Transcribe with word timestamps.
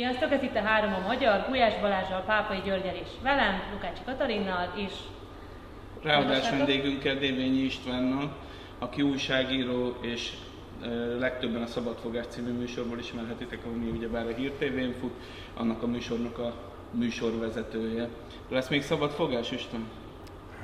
Sziasztok, 0.00 0.32
ez 0.32 0.42
itt 0.42 0.56
a 0.56 0.62
három 0.62 0.94
a 0.94 1.06
magyar, 1.06 1.44
Gulyás 1.48 1.80
Balázsral, 1.80 2.22
Pápai 2.26 2.60
Györgyel 2.64 2.94
és 2.94 3.08
velem, 3.22 3.62
Lukács 3.72 3.98
Katalinnal 4.04 4.72
és... 4.76 4.92
Ráadás 6.02 6.50
vendégünkkel 6.50 7.14
Dévényi 7.14 7.58
Istvánnal, 7.58 8.36
aki 8.78 9.02
újságíró 9.02 9.96
és 10.00 10.32
legtöbben 11.18 11.62
a 11.62 11.66
Szabadfogás 11.66 12.26
című 12.28 12.50
műsorból 12.50 12.98
ismerhetitek, 12.98 13.58
ami 13.64 13.90
ugyebár 13.90 14.26
a 14.26 14.34
Hír 14.34 14.50
TV-n 14.50 14.92
fut, 15.00 15.14
annak 15.54 15.82
a 15.82 15.86
műsornak 15.86 16.38
a 16.38 16.54
műsorvezetője. 16.90 18.08
Lesz 18.48 18.68
még 18.68 18.82
Szabadfogás, 18.82 19.50
István? 19.50 19.88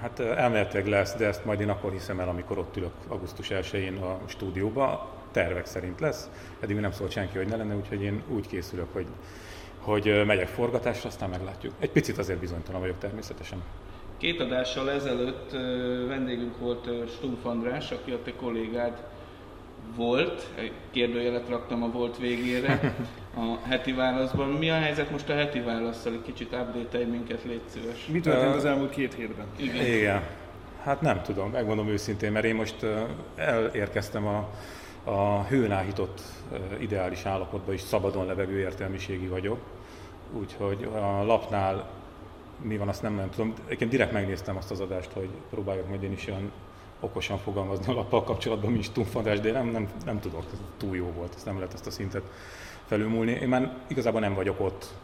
Hát 0.00 0.20
elméletileg 0.20 0.86
lesz, 0.86 1.16
de 1.16 1.26
ezt 1.26 1.44
majd 1.44 1.60
én 1.60 1.70
akkor 1.70 1.92
hiszem 1.92 2.20
el, 2.20 2.28
amikor 2.28 2.58
ott 2.58 2.76
ülök 2.76 2.94
augusztus 3.08 3.48
1-én 3.50 3.96
a 3.96 4.18
stúdióba. 4.26 5.15
Tervek 5.36 5.66
szerint 5.66 6.00
lesz. 6.00 6.30
Eddig 6.60 6.76
nem 6.76 6.92
szólt 6.92 7.10
senki, 7.10 7.36
hogy 7.36 7.46
ne 7.46 7.56
lenne, 7.56 7.74
úgyhogy 7.76 8.02
én 8.02 8.22
úgy 8.28 8.46
készülök, 8.46 8.86
hogy, 8.92 9.06
hogy 9.78 10.22
megyek 10.26 10.48
forgatásra, 10.48 11.08
aztán 11.08 11.30
meglátjuk. 11.30 11.72
Egy 11.78 11.90
picit 11.90 12.18
azért 12.18 12.38
bizonytalan 12.38 12.80
vagyok 12.80 12.98
természetesen. 12.98 13.62
Két 14.16 14.40
adással 14.40 14.90
ezelőtt 14.90 15.50
vendégünk 16.08 16.58
volt 16.58 16.88
Stumpf 17.16 17.44
András, 17.44 17.90
aki 17.90 18.10
a 18.10 18.22
te 18.22 18.32
kollégád 18.36 18.92
volt, 19.96 20.46
kérdőjelet 20.90 21.48
raktam 21.48 21.82
a 21.82 21.90
volt 21.90 22.18
végére 22.18 22.94
a 23.42 23.68
heti 23.68 23.92
válaszban. 23.92 24.48
Mi 24.48 24.70
a 24.70 24.78
helyzet 24.78 25.10
most 25.10 25.28
a 25.28 25.34
heti 25.34 25.60
válaszsal? 25.60 26.12
Egy 26.12 26.22
kicsit 26.22 26.52
update 26.52 27.04
minket, 27.04 27.44
légy 27.44 27.62
szíves. 27.66 28.06
Mi 28.06 28.20
történt 28.20 28.54
az 28.54 28.64
elmúlt 28.64 28.90
két 28.90 29.14
hétben? 29.14 29.46
Igen. 29.56 29.86
Igen. 29.86 30.22
Hát 30.82 31.00
nem 31.00 31.22
tudom, 31.22 31.50
megmondom 31.50 31.88
őszintén, 31.88 32.32
mert 32.32 32.44
én 32.44 32.54
most 32.54 32.86
elérkeztem 33.36 34.26
a, 34.26 34.48
a 35.06 35.42
hőn 35.42 35.72
áhított 35.72 36.20
ideális 36.78 37.24
állapotba 37.24 37.72
is 37.72 37.80
szabadon 37.80 38.26
levegő 38.26 38.58
értelmiségi 38.58 39.26
vagyok. 39.26 39.58
Úgyhogy 40.32 40.88
a 40.94 41.24
lapnál 41.24 41.90
mi 42.62 42.76
van, 42.76 42.88
azt 42.88 43.02
nem, 43.02 43.14
nem 43.14 43.30
tudom. 43.30 43.54
Egyébként 43.64 43.90
direkt 43.90 44.12
megnéztem 44.12 44.56
azt 44.56 44.70
az 44.70 44.80
adást, 44.80 45.12
hogy 45.12 45.28
próbáljuk 45.50 45.88
majd 45.88 46.02
én 46.02 46.12
is 46.12 46.26
olyan 46.26 46.52
okosan 47.00 47.38
fogalmazni 47.38 47.92
a 47.92 47.94
lappal 47.94 48.24
kapcsolatban, 48.24 48.72
mint 48.72 48.92
túlfadás, 48.92 49.40
de 49.40 49.52
nem, 49.52 49.66
nem, 49.66 49.88
nem 50.04 50.20
tudok, 50.20 50.44
ez 50.52 50.58
túl 50.76 50.96
jó 50.96 51.12
volt, 51.16 51.34
ezt 51.34 51.44
nem 51.44 51.56
lehet 51.56 51.74
ezt 51.74 51.86
a 51.86 51.90
szintet 51.90 52.22
felülmúlni. 52.86 53.32
Én 53.32 53.48
már 53.48 53.76
igazából 53.86 54.20
nem 54.20 54.34
vagyok 54.34 54.60
ott. 54.60 54.94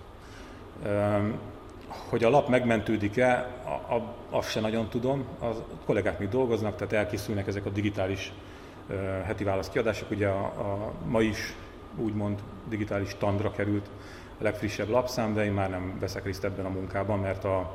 Hogy 2.09 2.25
a 2.25 2.31
lap 2.31 2.49
megmentődik-e, 2.49 3.61
azt 4.31 4.51
se 4.51 4.61
nagyon 4.61 4.89
tudom. 4.89 5.25
A 5.41 5.47
kollégák 5.85 6.19
még 6.19 6.29
dolgoznak, 6.29 6.77
tehát 6.77 6.93
elkészülnek 6.93 7.47
ezek 7.47 7.67
a 7.67 7.71
digitális 7.71 8.33
heti 9.25 9.45
válaszkiadások. 9.45 10.11
Ugye 10.11 10.29
a, 10.29 10.45
a, 10.45 10.93
ma 11.07 11.21
is 11.21 11.55
úgymond 11.97 12.43
digitális 12.69 13.17
tandra 13.19 13.51
került 13.51 13.91
a 14.39 14.43
legfrissebb 14.43 14.89
lapszám, 14.89 15.35
de 15.35 15.45
én 15.45 15.53
már 15.53 15.71
nem 15.71 15.97
veszek 16.01 16.25
részt 16.25 16.45
ebben 16.45 16.65
a 16.65 16.69
munkában, 16.69 17.19
mert 17.19 17.45
a, 17.45 17.73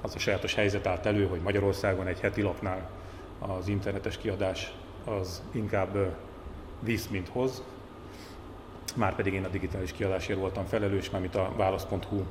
az 0.00 0.14
a 0.14 0.18
sajátos 0.18 0.54
helyzet 0.54 0.86
állt 0.86 1.06
elő, 1.06 1.26
hogy 1.26 1.40
Magyarországon 1.40 2.06
egy 2.06 2.20
heti 2.20 2.42
lapnál 2.42 2.90
az 3.38 3.68
internetes 3.68 4.18
kiadás 4.18 4.74
az 5.04 5.42
inkább 5.50 6.14
visz, 6.80 7.06
mint 7.06 7.28
hoz. 7.28 7.62
Már 8.96 9.14
pedig 9.14 9.32
én 9.32 9.44
a 9.44 9.48
digitális 9.48 9.92
kiadásért 9.92 10.38
voltam 10.38 10.64
felelős, 10.64 11.10
mármint 11.10 11.34
a 11.34 11.52
válasz.hu 11.56 12.22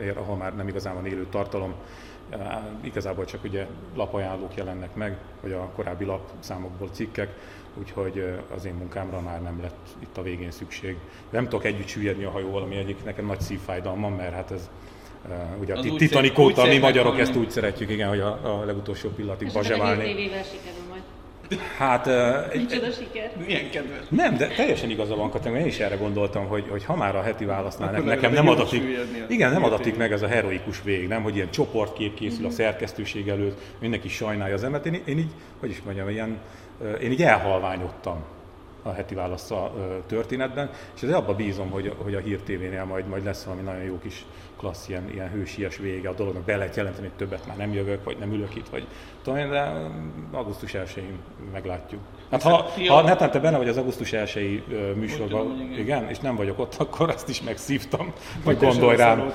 ér, 0.00 0.16
ahol 0.16 0.36
már 0.36 0.56
nem 0.56 0.68
igazán 0.68 0.94
van 0.94 1.06
élő 1.06 1.26
tartalom. 1.30 1.74
Igazából 2.80 3.24
csak 3.24 3.44
ugye 3.44 3.66
lapajánlók 3.94 4.54
jelennek 4.54 4.94
meg, 4.94 5.16
vagy 5.40 5.52
a 5.52 5.70
korábbi 5.74 6.04
lapszámokból 6.04 6.88
cikkek, 6.92 7.30
úgyhogy 7.78 8.34
az 8.54 8.64
én 8.64 8.74
munkámra 8.74 9.20
már 9.20 9.42
nem 9.42 9.60
lett 9.60 9.86
itt 9.98 10.16
a 10.16 10.22
végén 10.22 10.50
szükség. 10.50 10.96
Nem 11.30 11.44
tudok 11.44 11.64
együtt 11.64 11.86
süllyedni 11.86 12.24
a 12.24 12.30
hajóval, 12.30 12.62
ami 12.62 12.76
egyik 12.76 13.04
nekem 13.04 13.26
nagy 13.26 13.40
szívfájdalmam, 13.40 14.14
mert 14.14 14.34
hát 14.34 14.50
ez 14.50 14.70
Uh, 15.28 15.60
ugye 15.60 15.74
a 15.74 15.96
Titanic 15.96 16.38
óta 16.38 16.66
mi 16.66 16.78
magyarok 16.78 17.18
ezt 17.18 17.36
úgy 17.36 17.50
szeretjük, 17.50 17.90
igen, 17.90 18.08
hogy 18.08 18.20
a, 18.20 18.60
a 18.60 18.64
legutolsó 18.64 19.08
pillanatig 19.08 19.52
bazseválni. 19.52 20.30
Hát... 21.78 22.06
Uh, 22.06 22.54
Micsoda 22.54 22.90
siker. 22.90 23.30
Milyen 23.46 23.70
kedves. 23.70 23.98
Nem, 24.08 24.36
de 24.36 24.46
teljesen 24.46 24.90
igaza 24.90 25.16
van, 25.16 25.30
Katem, 25.30 25.54
én 25.54 25.66
is 25.66 25.78
erre 25.78 25.96
gondoltam, 25.96 26.46
hogy, 26.46 26.64
hogy 26.68 26.84
ha 26.84 26.96
már 26.96 27.16
a 27.16 27.22
heti 27.22 27.44
válasznál 27.44 27.90
nekem, 27.90 28.06
nekem 28.06 28.32
nem 28.32 28.48
adatik, 28.48 28.82
igen, 29.28 29.52
nem 29.52 29.64
adatik 29.64 29.96
meg 29.96 30.12
ez 30.12 30.22
a 30.22 30.26
heroikus 30.26 30.82
vég, 30.82 31.08
nem, 31.08 31.22
hogy 31.22 31.34
ilyen 31.34 31.50
csoportkép 31.50 32.14
készül 32.14 32.44
a 32.44 32.48
mhm. 32.48 32.56
szerkesztőség 32.56 33.28
előtt, 33.28 33.60
mindenki 33.78 34.08
sajnálja 34.08 34.54
az 34.54 34.64
emet. 34.64 34.86
Én, 34.86 35.02
én 35.04 35.18
így, 35.18 35.30
hogy 35.60 35.70
is 35.70 35.82
mondjam, 35.84 36.08
ilyen, 36.08 36.38
én 37.00 37.10
így 37.10 37.22
elhalványodtam 37.22 38.24
a 38.82 38.92
heti 38.92 39.14
válasz 39.14 39.50
a 39.50 39.72
történetben, 40.06 40.70
és 40.96 41.02
ez 41.02 41.12
abban 41.12 41.36
bízom, 41.36 41.70
hogy, 41.70 41.94
hogy 42.02 42.14
a 42.14 42.18
Hír 42.18 42.40
TV-nél 42.40 42.84
majd, 42.84 43.06
majd 43.06 43.24
lesz 43.24 43.44
valami 43.44 43.62
nagyon 43.62 43.82
jó 43.82 43.98
kis 43.98 44.24
klassz, 44.56 44.88
ilyen, 44.88 45.10
ilyen 45.12 45.30
hősies 45.30 45.76
vége 45.76 46.08
a 46.08 46.12
dolognak, 46.12 46.42
be 46.42 46.56
lehet 46.56 46.76
jelenteni, 46.76 47.06
hogy 47.06 47.16
többet 47.16 47.46
már 47.46 47.56
nem 47.56 47.72
jövök, 47.72 48.04
vagy 48.04 48.16
nem 48.18 48.32
ülök 48.32 48.54
itt, 48.54 48.68
vagy 48.68 48.86
tudom 49.22 49.50
de 49.50 49.90
augusztus 50.32 50.72
1-én 50.74 51.18
meglátjuk. 51.52 52.00
Hát 52.30 52.42
ha, 52.42 52.70
ha 52.88 53.02
netán 53.02 53.30
te 53.30 53.38
benne 53.38 53.56
vagy 53.56 53.68
az 53.68 53.76
augusztus 53.76 54.12
1 54.12 54.64
műsorban, 54.96 55.48
tudom, 55.48 55.60
igen. 55.60 55.78
igen, 55.78 56.08
és 56.08 56.18
nem 56.18 56.36
vagyok 56.36 56.58
ott, 56.58 56.74
akkor 56.84 57.08
azt 57.08 57.28
is 57.28 57.42
megszívtam, 57.42 58.12
vagy 58.44 58.58
gondolj 58.58 58.96
rám. 58.96 59.32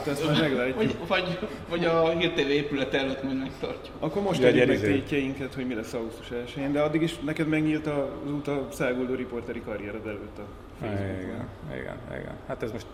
Vagy, 0.75 0.95
vagy, 1.07 1.39
vagy 1.69 1.85
a 1.85 2.09
Hír 2.09 2.31
TV 2.31 2.49
épület 2.49 2.93
előtt 2.93 3.23
majd 3.23 3.37
megtartjuk. 3.37 3.95
Akkor 3.99 4.21
most 4.21 4.41
tegyük 4.41 4.67
meg 4.67 4.79
tétjeinket, 4.79 5.53
hogy 5.53 5.67
mi 5.67 5.73
lesz 5.73 5.93
augusztus 5.93 6.31
1 6.55 6.71
de 6.71 6.81
addig 6.81 7.01
is 7.01 7.19
neked 7.19 7.47
megnyílt 7.47 7.87
az 7.87 8.31
út 8.31 8.47
a 8.47 8.67
száguldó 8.71 9.13
riporteri 9.13 9.61
karriered 9.61 10.07
előtt 10.07 10.37
a 10.37 10.70
igen, 10.83 11.47
igen, 11.73 11.97
igen. 12.19 12.35
Hát 12.47 12.63
ez 12.63 12.71
most, 12.71 12.85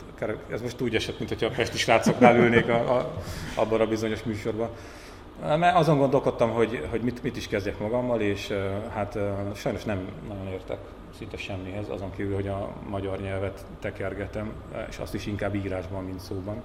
ez 0.52 0.62
most 0.62 0.82
úgy 0.82 0.96
esett, 0.96 1.18
mint 1.18 1.30
hogyha 1.30 1.46
a 1.46 1.52
pesti 1.56 1.78
srácoknál 1.78 2.36
ülnék 2.36 2.68
a, 2.68 2.98
a, 2.98 3.14
abban 3.56 3.82
a 3.82 3.88
bizonyos 3.88 4.24
műsorban. 4.24 4.70
Mert 5.42 5.76
azon 5.76 5.98
gondolkodtam, 5.98 6.50
hogy, 6.50 6.88
hogy 6.90 7.02
mit, 7.02 7.24
mit 7.24 7.38
is 7.38 7.48
kezdjek 7.48 7.80
magammal, 7.80 8.22
és 8.22 8.54
hát 8.94 9.18
sajnos 9.56 9.84
nem 9.84 10.10
nagyon 10.28 10.48
értek 10.48 10.78
szinte 11.18 11.38
semmihez, 11.38 11.90
azon 11.90 12.12
kívül, 12.16 12.36
hogy 12.36 12.48
a 12.48 12.70
magyar 12.90 13.20
nyelvet 13.20 13.66
tekergetem, 13.80 14.52
és 14.90 14.98
azt 14.98 15.14
is 15.14 15.26
inkább 15.26 15.56
írásban, 15.56 16.04
mint 16.04 16.20
szóban 16.20 16.62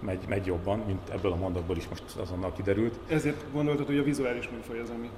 megy, 0.00 0.18
megy 0.28 0.46
jobban, 0.46 0.82
mint 0.86 1.08
ebből 1.08 1.32
a 1.32 1.36
mondatból 1.36 1.76
is 1.76 1.88
most 1.88 2.02
azonnal 2.20 2.52
kiderült. 2.52 2.98
Ezért 3.08 3.44
gondoltad, 3.52 3.86
hogy 3.86 3.98
a 3.98 4.02
vizuális 4.02 4.48
műfaj 4.48 4.80
az, 4.80 4.90
ami... 4.90 5.10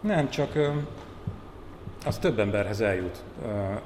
Nem, 0.00 0.30
csak 0.30 0.72
az 2.06 2.18
több 2.18 2.38
emberhez 2.38 2.80
eljut, 2.80 3.22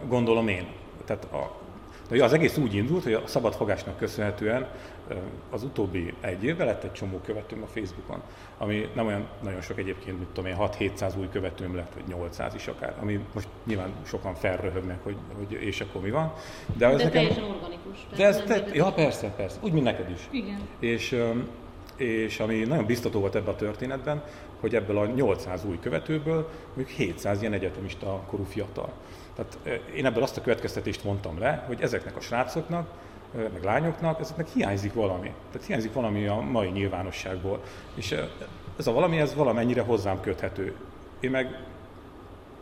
gondolom 0.08 0.48
én 0.48 0.66
tehát 1.04 1.24
a, 1.24 1.62
de 2.08 2.24
az 2.24 2.32
egész 2.32 2.56
úgy 2.56 2.74
indult, 2.74 3.02
hogy 3.02 3.12
a 3.12 3.22
szabadfogásnak 3.26 3.96
köszönhetően 3.96 4.66
az 5.50 5.62
utóbbi 5.62 6.14
egy 6.20 6.44
évben 6.44 6.66
lett 6.66 6.84
egy 6.84 6.92
csomó 6.92 7.20
követőm 7.24 7.62
a 7.62 7.66
Facebookon, 7.66 8.22
ami 8.58 8.88
nem 8.94 9.06
olyan 9.06 9.26
nagyon 9.42 9.60
sok 9.60 9.78
egyébként, 9.78 10.18
mint 10.18 10.30
tudom 10.32 10.50
én, 10.50 10.56
6-700 10.60 11.18
új 11.18 11.28
követőm 11.32 11.76
lett, 11.76 11.92
vagy 11.94 12.04
800 12.06 12.54
is 12.54 12.66
akár, 12.66 12.96
ami 13.00 13.20
most 13.34 13.48
nyilván 13.66 13.92
sokan 14.06 14.34
felröhögnek, 14.34 15.02
hogy, 15.02 15.16
hogy 15.36 15.52
és 15.52 15.80
akkor 15.80 16.02
mi 16.02 16.10
van. 16.10 16.32
De, 16.76 16.86
de 16.86 16.92
nekem, 16.92 17.10
teljesen 17.10 17.44
organikus. 17.44 18.06
De 18.16 18.26
ez, 18.26 18.42
te, 18.46 18.64
ja, 18.72 18.92
persze, 18.92 19.28
persze, 19.36 19.58
úgy, 19.62 19.72
mint 19.72 19.84
neked 19.84 20.10
is. 20.10 20.28
Igen. 20.30 20.58
És, 20.78 21.16
és 21.96 22.40
ami 22.40 22.58
nagyon 22.58 22.86
biztató 22.86 23.20
volt 23.20 23.34
ebben 23.34 23.54
a 23.54 23.56
történetben, 23.56 24.22
hogy 24.64 24.74
ebből 24.74 24.98
a 24.98 25.06
800 25.06 25.64
új 25.64 25.78
követőből 25.80 26.48
mondjuk 26.74 26.88
700 26.88 27.40
ilyen 27.40 27.52
egyetemista 27.52 28.20
korú 28.26 28.44
fiatal. 28.44 28.92
Tehát 29.34 29.80
én 29.94 30.06
ebből 30.06 30.22
azt 30.22 30.36
a 30.36 30.40
következtetést 30.40 31.04
mondtam 31.04 31.38
le, 31.38 31.64
hogy 31.66 31.80
ezeknek 31.80 32.16
a 32.16 32.20
srácoknak, 32.20 32.88
meg 33.32 33.62
lányoknak, 33.62 34.20
ezeknek 34.20 34.48
hiányzik 34.48 34.94
valami. 34.94 35.32
Tehát 35.50 35.66
hiányzik 35.66 35.92
valami 35.92 36.26
a 36.26 36.40
mai 36.40 36.68
nyilvánosságból. 36.68 37.60
És 37.94 38.14
ez 38.78 38.86
a 38.86 38.92
valami, 38.92 39.18
ez 39.18 39.34
valamennyire 39.34 39.82
hozzám 39.82 40.20
köthető. 40.20 40.74
Én 41.20 41.30
meg 41.30 41.58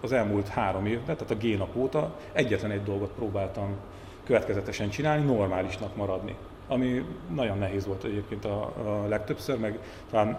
az 0.00 0.12
elmúlt 0.12 0.48
három 0.48 0.86
évben, 0.86 1.16
tehát 1.16 1.30
a 1.30 1.46
G-nap 1.46 1.76
óta 1.76 2.16
egyetlen 2.32 2.70
egy 2.70 2.82
dolgot 2.82 3.10
próbáltam 3.10 3.76
következetesen 4.24 4.90
csinálni, 4.90 5.24
normálisnak 5.24 5.96
maradni. 5.96 6.36
Ami 6.68 7.04
nagyon 7.34 7.58
nehéz 7.58 7.86
volt 7.86 8.04
egyébként 8.04 8.44
a, 8.44 8.62
a 8.62 9.08
legtöbbször, 9.08 9.58
meg 9.58 9.78
talán 10.10 10.38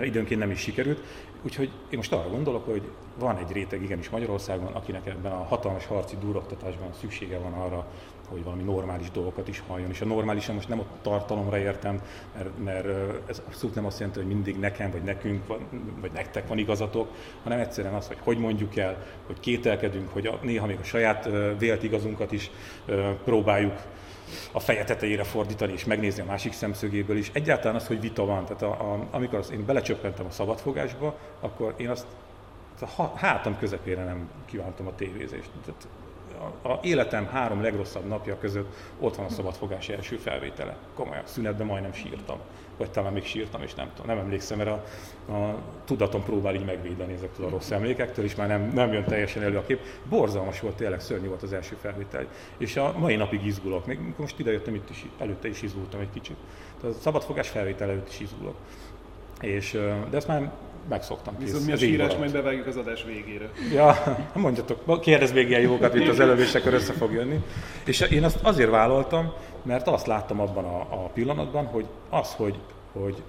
időnként 0.00 0.40
nem 0.40 0.50
is 0.50 0.58
sikerült. 0.58 1.00
Úgyhogy 1.42 1.70
én 1.90 1.96
most 1.96 2.12
arra 2.12 2.28
gondolok, 2.28 2.64
hogy 2.64 2.82
van 3.18 3.36
egy 3.36 3.52
réteg 3.52 3.82
igenis 3.82 4.10
Magyarországon, 4.10 4.72
akinek 4.72 5.06
ebben 5.06 5.32
a 5.32 5.44
hatalmas 5.44 5.86
harci 5.86 6.16
duroktatásban 6.20 6.88
szüksége 7.00 7.38
van 7.38 7.52
arra, 7.52 7.86
hogy 8.28 8.44
valami 8.44 8.62
normális 8.62 9.10
dolgokat 9.10 9.48
is 9.48 9.62
halljon. 9.66 9.90
És 9.90 10.00
a 10.00 10.04
normálisan 10.04 10.54
most 10.54 10.68
nem 10.68 10.80
a 10.80 10.84
tartalomra 11.02 11.58
értem, 11.58 12.02
mert, 12.34 12.64
mert 12.64 12.86
ez 13.28 13.42
abszolút 13.46 13.74
nem 13.74 13.86
azt 13.86 13.98
jelenti, 13.98 14.20
hogy 14.20 14.28
mindig 14.28 14.58
nekem, 14.58 14.90
vagy 14.90 15.02
nekünk, 15.02 15.46
vagy 16.00 16.12
nektek 16.12 16.48
van 16.48 16.58
igazatok, 16.58 17.08
hanem 17.42 17.58
egyszerűen 17.58 17.94
az, 17.94 18.06
hogy 18.06 18.18
hogy 18.22 18.38
mondjuk 18.38 18.76
el, 18.76 19.04
hogy 19.26 19.40
kételkedünk, 19.40 20.12
hogy 20.12 20.26
a, 20.26 20.38
néha 20.42 20.66
még 20.66 20.78
a 20.80 20.84
saját 20.84 21.28
vélt 21.58 21.82
igazunkat 21.82 22.32
is 22.32 22.50
próbáljuk 23.24 23.74
a 24.52 24.60
feje 24.60 24.84
tetejére 24.84 25.24
fordítani 25.24 25.72
és 25.72 25.84
megnézni 25.84 26.22
a 26.22 26.24
másik 26.24 26.52
szemszögéből 26.52 27.16
is. 27.16 27.30
Egyáltalán 27.32 27.76
az, 27.76 27.86
hogy 27.86 28.00
vita 28.00 28.24
van. 28.24 28.44
Tehát 28.44 28.62
a, 28.62 28.92
a, 28.92 29.06
amikor 29.10 29.38
az, 29.38 29.50
én 29.50 29.64
belecsöppentem 29.64 30.26
a 30.26 30.30
szabadfogásba, 30.30 31.18
akkor 31.40 31.74
én 31.76 31.88
azt 31.88 32.06
a 32.96 33.02
hátam 33.02 33.58
közepére 33.58 34.04
nem 34.04 34.30
kívántam 34.44 34.86
a 34.86 34.94
tévézést. 34.94 35.50
Tehát 35.64 35.88
a, 36.62 36.78
életem 36.82 37.26
három 37.26 37.62
legrosszabb 37.62 38.04
napja 38.04 38.38
között 38.38 38.74
ott 39.00 39.16
van 39.16 39.26
a 39.26 39.28
szabadfogás 39.28 39.88
első 39.88 40.16
felvétele. 40.16 40.76
Komolyan, 40.94 41.22
szünetben 41.24 41.66
majdnem 41.66 41.92
sírtam. 41.92 42.38
Vagy 42.76 42.90
talán 42.90 43.12
még 43.12 43.24
sírtam, 43.24 43.62
és 43.62 43.74
nem 43.74 43.90
tudom, 43.94 44.16
nem 44.16 44.24
emlékszem, 44.24 44.58
mert 44.58 44.70
a, 44.70 44.84
a 45.32 45.58
tudatom 45.84 46.22
próbál 46.22 46.54
így 46.54 46.64
megvédeni 46.64 47.12
ezektől 47.12 47.46
a 47.46 47.48
rossz 47.48 47.70
emlékektől, 47.70 48.24
és 48.24 48.34
már 48.34 48.48
nem, 48.48 48.70
nem 48.74 48.92
jön 48.92 49.04
teljesen 49.04 49.42
elő 49.42 49.56
a 49.56 49.64
kép. 49.66 49.80
Borzalmas 50.08 50.60
volt, 50.60 50.76
tényleg 50.76 51.00
szörnyű 51.00 51.28
volt 51.28 51.42
az 51.42 51.52
első 51.52 51.76
felvétel. 51.80 52.26
És 52.56 52.76
a 52.76 52.94
mai 52.98 53.16
napig 53.16 53.46
izgulok. 53.46 53.86
Még 53.86 53.98
most 54.16 54.38
idejöttem 54.38 54.74
itt 54.74 54.90
is, 54.90 55.06
előtte 55.18 55.48
is 55.48 55.62
izgultam 55.62 56.00
egy 56.00 56.10
kicsit. 56.12 56.36
Tehát 56.80 56.96
a 56.96 56.98
szabadfogás 57.00 57.48
felvétel 57.48 57.88
előtt 57.88 58.08
is 58.08 58.20
izgulok. 58.20 58.54
És, 59.40 59.72
de 60.10 60.16
ezt 60.16 60.26
már 60.26 60.52
megszoktam. 60.88 61.34
Viszont 61.38 61.66
mi 61.66 61.72
a 61.72 61.76
sírás 61.76 62.16
majd 62.16 62.32
bevágjuk 62.32 62.66
az 62.66 62.76
adás 62.76 63.04
végére. 63.04 63.50
Ja, 63.72 63.96
mondjatok, 64.34 65.00
kérdezz 65.00 65.32
még 65.32 65.48
ilyen 65.48 65.60
jókat, 65.60 65.94
mint 65.94 66.08
az 66.08 66.20
előbb, 66.20 66.38
és 66.38 66.54
akkor 66.54 66.74
össze 66.74 66.92
fog 66.92 67.12
jönni. 67.12 67.44
És 67.84 68.00
én 68.00 68.24
azt 68.24 68.38
azért 68.42 68.70
vállaltam, 68.70 69.32
mert 69.62 69.88
azt 69.88 70.06
láttam 70.06 70.40
abban 70.40 70.64
a, 70.64 70.80
a 70.80 71.10
pillanatban, 71.14 71.64
hogy 71.64 71.86
az, 72.10 72.32
hogy, 72.34 72.58
hogy 72.92 73.22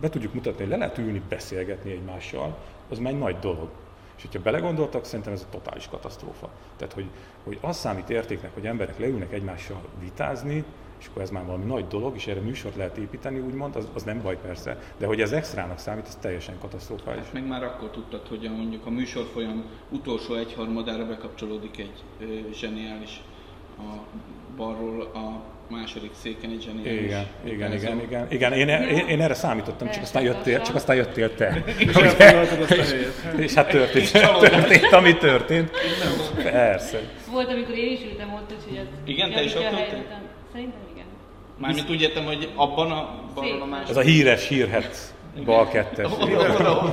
be 0.00 0.08
tudjuk 0.08 0.34
mutatni, 0.34 0.60
hogy 0.60 0.70
le 0.70 0.76
lehet 0.76 0.98
ülni, 0.98 1.22
beszélgetni 1.28 1.90
egymással, 1.90 2.56
az 2.90 2.98
már 2.98 3.12
egy 3.12 3.18
nagy 3.18 3.38
dolog. 3.38 3.68
És 4.16 4.22
hogyha 4.22 4.40
belegondoltak, 4.40 5.04
szerintem 5.04 5.32
ez 5.32 5.46
a 5.48 5.50
totális 5.50 5.88
katasztrófa. 5.88 6.48
Tehát, 6.76 6.94
hogy, 6.94 7.06
hogy 7.44 7.58
az 7.60 7.76
számít 7.76 8.10
értéknek, 8.10 8.54
hogy 8.54 8.66
emberek 8.66 8.98
leülnek 8.98 9.32
egymással 9.32 9.80
vitázni, 10.00 10.64
és 11.00 11.06
akkor 11.06 11.22
ez 11.22 11.30
már 11.30 11.44
valami 11.44 11.64
nagy 11.64 11.86
dolog, 11.86 12.16
és 12.16 12.26
erre 12.26 12.40
műsort 12.40 12.76
lehet 12.76 12.96
építeni, 12.96 13.38
úgymond, 13.38 13.76
az, 13.76 13.88
az 13.94 14.02
nem 14.02 14.22
baj 14.22 14.38
persze, 14.40 14.78
de 14.98 15.06
hogy 15.06 15.20
ez 15.20 15.32
extrának 15.32 15.78
számít, 15.78 16.06
az 16.06 16.14
teljesen 16.14 16.54
katasztrofális. 16.60 17.24
Hát 17.24 17.32
meg 17.32 17.46
már 17.46 17.62
akkor 17.62 17.90
tudtad, 17.90 18.26
hogy 18.28 18.46
a, 18.46 18.50
mondjuk 18.50 18.86
a 18.86 18.90
műsorfolyam 18.90 19.64
utolsó 19.88 20.34
egyharmadára 20.34 21.06
bekapcsolódik 21.06 21.78
egy 21.78 22.02
ö, 22.20 22.24
zseniális 22.52 23.20
a 23.78 24.16
balról 24.56 25.00
a 25.00 25.42
második 25.70 26.10
széken 26.14 26.50
egy 26.50 26.62
zseniális. 26.62 27.00
Igen, 27.00 27.26
igen, 27.44 27.72
igen, 27.72 28.00
igen, 28.00 28.26
igen. 28.30 28.52
Én, 28.52 28.68
én, 28.68 29.06
én, 29.06 29.20
erre 29.20 29.34
számítottam, 29.34 29.90
csak 29.90 30.02
aztán 30.02 30.22
jöttél, 30.22 30.62
csak 30.62 30.74
aztán 30.74 30.96
jöttél 30.96 31.34
te. 31.34 31.64
és, 31.78 32.94
és 33.46 33.54
hát 33.54 33.68
történt, 33.68 34.12
történt, 34.12 34.92
ami 34.92 35.16
történt. 35.16 35.70
Persze. 36.42 36.98
Volt, 37.30 37.48
amikor 37.48 37.74
én 37.74 37.92
is 37.92 38.00
ültem 38.10 38.34
ott, 38.34 38.52
úgyhogy 38.58 38.76
ez... 38.76 38.86
Igen, 39.04 39.32
te 39.32 39.42
is 39.42 39.54
ott 39.54 39.62
ültél? 39.62 40.04
Szerintem. 40.52 40.87
Mármint 41.58 41.90
úgy 41.90 42.00
értem, 42.00 42.24
hogy 42.24 42.52
abban 42.54 42.90
a 42.90 43.14
balon 43.34 43.60
a 43.60 43.66
másik. 43.66 43.88
Ez 43.88 43.96
a 43.96 44.00
híres 44.00 44.48
hírhet 44.48 45.14
bal 45.44 45.68
kettes. 45.68 46.10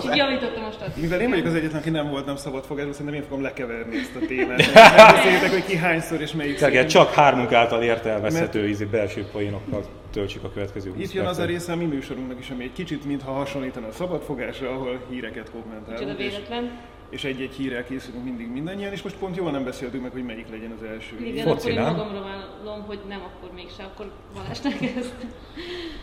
Így 0.05 0.15
javítottam 0.15 0.63
most 0.63 0.81
azt. 0.81 0.97
Mivel 0.97 1.21
én 1.21 1.29
vagyok 1.29 1.45
az 1.45 1.53
egyetlen, 1.53 1.81
aki 1.81 1.89
nem 1.89 2.09
volt 2.09 2.25
nem 2.25 2.35
szabad 2.35 2.63
fogásban, 2.63 2.93
szerintem 2.93 3.15
én 3.15 3.23
fogom 3.27 3.41
lekeverni 3.41 3.97
ezt 3.97 4.15
a 4.15 4.25
témát. 4.27 4.73
Beszéljétek, 5.13 5.51
hogy 5.51 5.65
ki 5.65 5.75
hányszor 5.75 6.21
és 6.21 6.31
melyik 6.31 6.57
szépen. 6.57 6.87
Csak 6.87 7.13
hármunk 7.13 7.53
által 7.53 7.83
értelmezhető 7.83 8.67
ízi 8.67 8.85
belső 8.85 9.25
poénokkal 9.31 9.85
töltsük 10.11 10.43
a 10.43 10.51
következő 10.51 10.91
20 10.91 11.03
Itt 11.03 11.11
jön 11.11 11.25
az 11.25 11.37
a 11.37 11.45
része 11.45 11.71
a 11.71 11.75
mi 11.75 11.85
műsorunknak 11.85 12.39
is, 12.39 12.49
ami 12.49 12.63
egy 12.63 12.73
kicsit 12.73 13.05
mintha 13.05 13.31
hasonlítana 13.31 13.87
a 13.87 13.91
szabadfogásra, 13.91 14.69
ahol 14.69 14.99
híreket 15.09 15.51
kommentálunk. 15.51 15.99
Micsoda 15.99 16.15
véletlen 16.15 16.63
és 16.63 16.94
egy-egy 17.23 17.53
hírrel 17.53 17.85
készülünk 17.85 18.23
mindig 18.23 18.47
mindannyian, 18.47 18.91
és 18.91 19.01
most 19.01 19.15
pont 19.15 19.35
jól 19.35 19.51
nem 19.51 19.63
beszéltünk 19.63 20.03
meg, 20.03 20.11
hogy 20.11 20.23
melyik 20.23 20.49
legyen 20.49 20.71
az 20.71 20.83
első. 20.83 21.25
Igen, 21.25 21.45
Foci, 21.45 21.71
akkor 21.71 21.81
én 21.81 21.95
magamra 21.95 22.21
vállalom, 22.21 22.85
hogy 22.85 22.99
nem 23.07 23.21
akkor 23.21 23.49
mégse, 23.55 23.83
akkor 23.83 24.11
Balázsnak 24.33 24.81
ezt. 24.97 25.15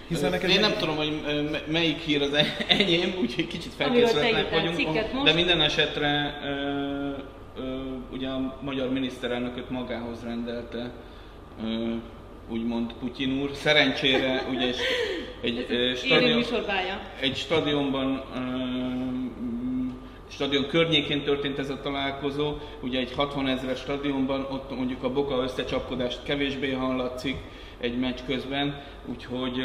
Hiszen 0.09 0.31
neked 0.31 0.51
én 0.51 0.61
nem 0.61 0.73
tudom, 0.79 0.97
hogy 0.97 1.21
melyik 1.67 1.99
hír 1.99 2.23
az 2.23 2.33
e- 2.33 2.57
enyém, 2.69 3.15
úgyhogy 3.21 3.47
kicsit 3.47 3.73
felkészületlenek 3.73 4.51
vagyunk. 4.51 4.99
De 5.25 5.33
minden 5.33 5.61
esetre 5.61 6.41
ugye 8.13 8.29
a 8.29 8.59
magyar 8.61 8.91
miniszterelnököt 8.91 9.71
magához 9.71 10.23
rendelte 10.23 10.91
úgymond 12.49 12.93
Putyin 12.93 13.41
úr. 13.43 13.51
Szerencsére 13.55 14.47
ugye 14.51 14.61
egy, 14.61 14.77
egy, 15.41 15.97
stadion, 15.97 16.45
egy 17.21 17.37
stadionban 17.37 18.25
stadion 20.33 20.67
környékén 20.67 21.23
történt 21.23 21.59
ez 21.59 21.71
a 21.71 21.81
találkozó, 21.81 22.55
ugye 22.81 22.99
egy 22.99 23.13
60 23.13 23.49
ezeres 23.49 23.79
stadionban, 23.79 24.47
ott 24.51 24.77
mondjuk 24.77 25.03
a 25.03 25.13
boka 25.13 25.43
összecsapkodást 25.43 26.23
kevésbé 26.23 26.73
hallatszik 26.73 27.37
egy 27.81 27.99
meccs 27.99 28.19
közben, 28.27 28.83
úgyhogy 29.07 29.65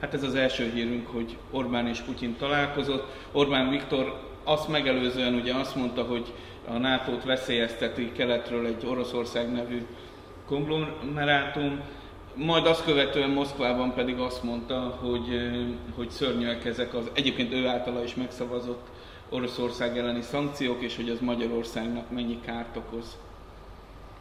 hát 0.00 0.14
ez 0.14 0.22
az 0.22 0.34
első 0.34 0.70
hírünk, 0.74 1.06
hogy 1.06 1.36
Orbán 1.50 1.86
és 1.86 2.00
Putyin 2.00 2.36
találkozott. 2.38 3.04
Orbán 3.32 3.70
Viktor 3.70 4.20
azt 4.44 4.68
megelőzően 4.68 5.34
ugye 5.34 5.54
azt 5.54 5.76
mondta, 5.76 6.02
hogy 6.02 6.32
a 6.68 6.76
NATO-t 6.76 7.24
veszélyezteti 7.24 8.12
keletről 8.12 8.66
egy 8.66 8.86
Oroszország 8.86 9.52
nevű 9.52 9.86
konglomerátum, 10.46 11.80
majd 12.34 12.66
azt 12.66 12.84
követően 12.84 13.30
Moszkvában 13.30 13.94
pedig 13.94 14.18
azt 14.18 14.42
mondta, 14.42 14.98
hogy, 15.00 15.50
hogy 15.94 16.10
szörnyűek 16.10 16.64
ezek 16.64 16.94
az 16.94 17.10
egyébként 17.12 17.52
ő 17.52 17.66
általa 17.66 18.04
is 18.04 18.14
megszavazott 18.14 18.86
Oroszország 19.32 19.98
elleni 19.98 20.20
szankciók, 20.20 20.82
és 20.82 20.96
hogy 20.96 21.08
az 21.08 21.20
Magyarországnak 21.20 22.10
mennyi 22.10 22.40
kárt 22.40 22.76
okoz. 22.76 23.18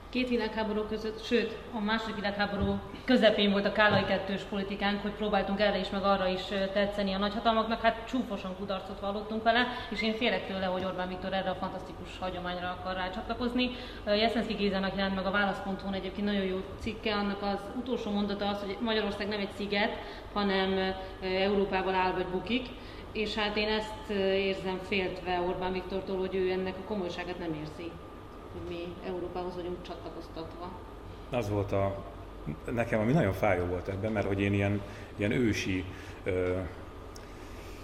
Két 0.10 0.30
világháború 0.30 0.82
között, 0.82 1.24
sőt, 1.24 1.58
a 1.74 1.80
második 1.80 2.16
világháború 2.16 2.80
közepén 3.06 3.52
volt 3.52 3.66
a 3.66 3.72
Kálai 3.72 4.06
kettős 4.06 4.42
politikánk, 4.42 5.02
hogy 5.02 5.12
próbáltunk 5.12 5.60
erre 5.60 5.80
is, 5.80 5.90
meg 5.90 6.04
arra 6.04 6.28
is 6.28 6.42
tetszeni 6.74 7.14
a 7.14 7.18
nagyhatalmaknak, 7.18 7.82
hát 7.82 8.08
csúfosan 8.08 8.56
kudarcot 8.58 9.00
vallottunk 9.00 9.44
vele, 9.44 9.68
és 9.90 10.02
én 10.02 10.14
félek 10.14 10.48
tőle, 10.48 10.66
hogy 10.66 10.86
Orbán 10.86 11.08
Viktor 11.08 11.34
erre 11.34 11.50
a 11.50 11.56
fantasztikus 11.56 12.18
hagyományra 12.20 12.78
akar 12.80 12.96
rácsatlakozni. 12.96 13.72
Jeszenszki 14.06 14.54
Gézának 14.54 14.96
jelent 14.96 15.16
meg 15.16 15.26
a 15.26 15.32
válaszponton 15.32 15.94
egyébként 15.94 16.28
nagyon 16.28 16.46
jó 16.46 16.58
cikke, 16.80 17.16
annak 17.16 17.42
az 17.42 17.60
utolsó 17.80 18.12
mondata 18.12 18.48
az, 18.48 18.60
hogy 18.60 18.78
Magyarország 18.80 19.28
nem 19.28 19.40
egy 19.40 19.52
sziget, 19.58 19.98
hanem 20.34 20.96
Európával 21.22 21.96
áll 21.96 22.12
vagy 22.12 22.28
bukik 22.28 22.68
és 23.12 23.36
hát 23.36 23.58
én 23.58 23.68
ezt 23.68 24.10
érzem 24.36 24.80
féltve 24.88 25.40
Orbán 25.40 25.72
Viktortól, 25.72 26.18
hogy 26.18 26.36
ő 26.36 26.52
ennek 26.52 26.76
a 26.78 26.88
komolyságát 26.88 27.40
nem 27.40 27.54
érzi, 27.54 27.92
hogy 28.52 28.70
mi 28.70 29.08
Európához 29.08 29.56
vagyunk 29.56 29.78
csatlakoztatva. 29.82 30.72
Az 31.30 31.50
volt 31.50 31.72
a, 31.72 32.04
nekem, 32.72 33.00
ami 33.00 33.12
nagyon 33.12 33.34
fájó 33.34 33.66
volt 33.66 33.88
ebben, 33.88 34.12
mert 34.12 34.28
hogy 34.28 34.42
én 34.42 34.54
ilyen, 34.54 34.82
ilyen 35.16 35.32
ősi, 35.32 35.86
ö, 36.24 36.58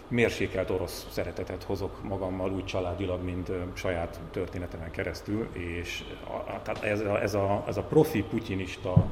mérsékelt 0.07 0.69
orosz 0.69 1.07
szeretetet 1.09 1.63
hozok 1.63 2.03
magammal 2.03 2.51
úgy 2.51 2.65
családilag, 2.65 3.23
mint 3.23 3.49
ö, 3.49 3.61
saját 3.73 4.19
történetemen 4.31 4.91
keresztül, 4.91 5.47
és 5.53 6.03
a, 6.27 6.69
a, 6.69 6.85
ez, 6.85 6.99
a, 6.99 7.21
ez, 7.21 7.33
a, 7.33 7.63
ez 7.67 7.77
a 7.77 7.83
profi 7.83 8.23
putyinista 8.23 9.05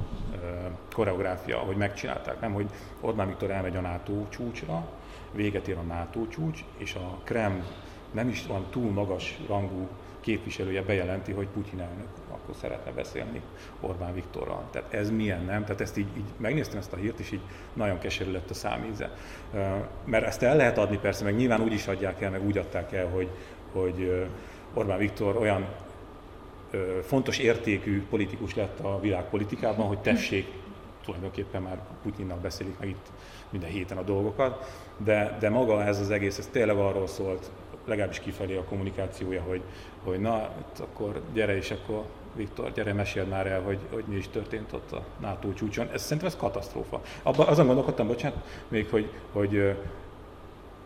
ö, 0.43 0.47
koreográfia, 0.93 1.57
hogy 1.57 1.75
megcsinálták, 1.75 2.39
nem, 2.39 2.53
hogy 2.53 2.69
Orbán 3.01 3.27
Viktor 3.27 3.51
elmegy 3.51 3.75
a 3.75 3.81
NATO 3.81 4.27
csúcsra, 4.29 4.87
véget 5.35 5.67
ér 5.67 5.77
a 5.77 5.81
NATO 5.81 6.27
csúcs, 6.27 6.63
és 6.77 6.95
a 6.95 7.19
Krem 7.23 7.63
nem 8.11 8.29
is 8.29 8.45
van 8.45 8.65
túl 8.69 8.91
magas 8.91 9.39
rangú 9.47 9.87
képviselője 10.19 10.81
bejelenti, 10.81 11.31
hogy 11.31 11.47
Putyin 11.47 11.79
elnök 11.79 12.07
akkor 12.45 12.55
szeretne 12.55 12.91
beszélni 12.91 13.41
Orbán 13.79 14.13
Viktorral. 14.13 14.63
Tehát 14.71 14.93
ez 14.93 15.11
milyen, 15.11 15.43
nem? 15.43 15.63
Tehát 15.63 15.81
ezt 15.81 15.97
így, 15.97 16.07
így 16.17 16.23
megnéztem 16.37 16.77
ezt 16.77 16.93
a 16.93 16.97
hírt, 16.97 17.19
és 17.19 17.31
így 17.31 17.41
nagyon 17.73 17.99
keserű 17.99 18.31
lett 18.31 18.49
a 18.49 18.53
számíze. 18.53 19.17
Mert 20.05 20.25
ezt 20.25 20.41
el 20.41 20.55
lehet 20.55 20.77
adni 20.77 20.97
persze, 20.97 21.23
meg 21.23 21.35
nyilván 21.35 21.61
úgy 21.61 21.73
is 21.73 21.87
adják 21.87 22.21
el, 22.21 22.31
meg 22.31 22.45
úgy 22.45 22.57
adták 22.57 22.91
el, 22.91 23.07
hogy, 23.07 23.29
hogy 23.71 24.27
Orbán 24.73 24.97
Viktor 24.97 25.37
olyan 25.37 25.65
fontos 27.03 27.37
értékű 27.37 28.03
politikus 28.09 28.55
lett 28.55 28.79
a 28.79 28.99
világpolitikában, 28.99 29.87
hogy 29.87 29.99
tessék, 29.99 30.47
tulajdonképpen 31.05 31.61
már 31.61 31.79
Putyinnak 32.03 32.39
beszélik 32.39 32.79
meg 32.79 32.89
itt 32.89 33.11
minden 33.49 33.69
héten 33.69 33.97
a 33.97 34.01
dolgokat, 34.01 34.65
de, 34.97 35.37
de 35.39 35.49
maga 35.49 35.83
ez 35.83 35.99
az 35.99 36.11
egész, 36.11 36.37
ez 36.37 36.47
tényleg 36.51 36.77
arról 36.77 37.07
szólt, 37.07 37.51
legalábbis 37.85 38.19
kifelé 38.19 38.55
a 38.55 38.63
kommunikációja, 38.63 39.41
hogy, 39.41 39.61
hogy 40.03 40.19
na, 40.19 40.49
akkor 40.79 41.21
gyere 41.33 41.55
és 41.55 41.71
akkor 41.71 42.03
Viktor, 42.35 42.71
gyere, 42.71 42.93
meséld 42.93 43.27
már 43.27 43.47
el, 43.47 43.61
hogy, 43.61 43.79
hogy 43.91 44.03
mi 44.07 44.15
is 44.15 44.27
történt 44.27 44.73
ott 44.73 44.91
a 44.91 45.03
NATO 45.19 45.53
csúcson. 45.53 45.89
Ez 45.93 46.01
szerintem 46.01 46.27
ez 46.27 46.35
katasztrófa. 46.35 47.01
Abba, 47.23 47.47
azon 47.47 47.65
gondolkodtam, 47.65 48.07
bocsánat, 48.07 48.43
még, 48.67 48.89
hogy, 48.89 49.11
hogy 49.31 49.75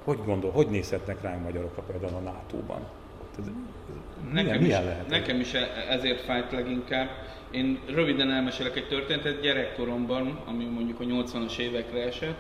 hogy 0.04 0.26
gondol, 0.26 0.52
hogy 0.52 0.68
nézhetnek 0.68 1.22
ránk 1.22 1.44
magyarokra 1.44 1.82
például 1.82 2.16
a 2.16 2.20
NATO-ban? 2.20 2.80
Nekem, 4.34 4.62
milyen, 4.62 4.82
is, 4.82 4.88
lehet? 4.88 5.10
Nekem 5.10 5.40
is 5.40 5.54
e- 5.54 5.86
ezért 5.90 6.22
fájt 6.22 6.52
leginkább. 6.52 7.10
Én 7.52 7.80
röviden 7.88 8.32
elmesélek 8.32 8.76
egy 8.76 8.88
történetet 8.88 9.42
gyerekkoromban, 9.42 10.40
ami 10.46 10.66
mondjuk 10.66 11.00
a 11.00 11.04
80-as 11.04 11.58
évekre 11.58 12.04
esett 12.04 12.38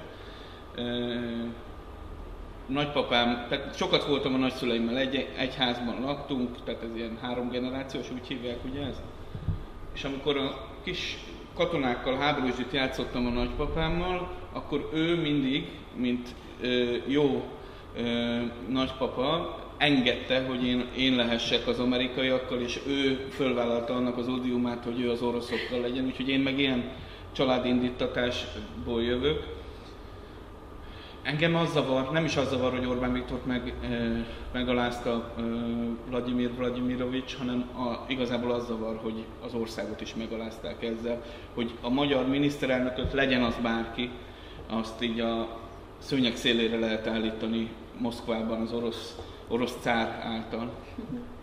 nagypapám, 2.70 3.46
tehát 3.50 3.78
sokat 3.78 4.06
voltam 4.06 4.34
a 4.34 4.38
nagyszüleimmel, 4.38 4.98
egy, 4.98 5.28
egy 5.38 5.56
házban 5.56 6.02
laktunk, 6.02 6.64
tehát 6.64 6.84
ez 6.84 6.96
ilyen 6.96 7.18
három 7.22 7.50
generációs, 7.50 8.12
úgy 8.12 8.28
hívják 8.28 8.58
ugye 8.72 8.86
ez? 8.86 9.02
És 9.94 10.04
amikor 10.04 10.38
a 10.38 10.68
kis 10.84 11.18
katonákkal 11.54 12.16
háborúsdit 12.18 12.74
játszottam 12.74 13.26
a 13.26 13.30
nagypapámmal, 13.30 14.32
akkor 14.54 14.90
ő 14.94 15.22
mindig, 15.22 15.68
mint 15.96 16.36
ö, 16.62 16.96
jó 17.08 17.44
ö, 17.96 18.40
nagypapa, 18.68 19.60
engedte, 19.80 20.46
hogy 20.46 20.66
én, 20.66 20.86
én 20.98 21.16
lehessek 21.16 21.68
az 21.68 21.80
amerikaiakkal, 21.80 22.62
és 22.62 22.80
ő 22.88 23.28
fölvállalta 23.30 23.94
annak 23.94 24.18
az 24.18 24.28
odiumát, 24.28 24.84
hogy 24.84 25.02
ő 25.02 25.10
az 25.10 25.22
oroszokkal 25.22 25.80
legyen, 25.82 26.06
úgyhogy 26.06 26.30
én 26.30 26.40
meg 26.40 26.60
ilyen 26.60 26.92
családindítatásból 27.32 29.04
jövök. 29.04 29.58
Engem 31.22 31.56
az 31.56 31.72
zavar, 31.72 32.12
nem 32.12 32.26
is 32.26 32.36
az 32.36 32.50
zavar, 32.50 32.72
hogy 32.72 32.86
Orbán 32.86 33.14
Viktor 33.14 33.40
meg, 33.46 33.74
e, 33.84 34.26
megalázta 34.54 35.34
e, 35.38 35.42
Vladimir 36.10 36.56
Vladimirovics, 36.56 37.36
hanem 37.38 37.70
a, 37.78 38.06
igazából 38.08 38.52
az 38.52 38.66
zavar, 38.66 39.00
hogy 39.04 39.26
az 39.46 39.54
országot 39.54 40.02
is 40.02 40.16
megalázták 40.16 40.84
ezzel, 40.84 41.22
hogy 41.54 41.72
a 41.82 41.90
magyar 41.90 42.28
miniszterelnököt 42.28 43.14
legyen 43.14 43.44
az 43.44 43.56
bárki, 43.62 44.10
azt 44.70 45.02
így 45.02 45.20
a 45.20 45.60
szőnyeg 45.98 46.36
szélére 46.36 46.80
lehet 46.80 47.08
állítani 47.08 47.70
Moszkvában 47.98 48.62
az 48.62 48.72
orosz, 48.72 49.16
orosz 49.50 49.76
cár 49.82 50.22
által. 50.24 50.72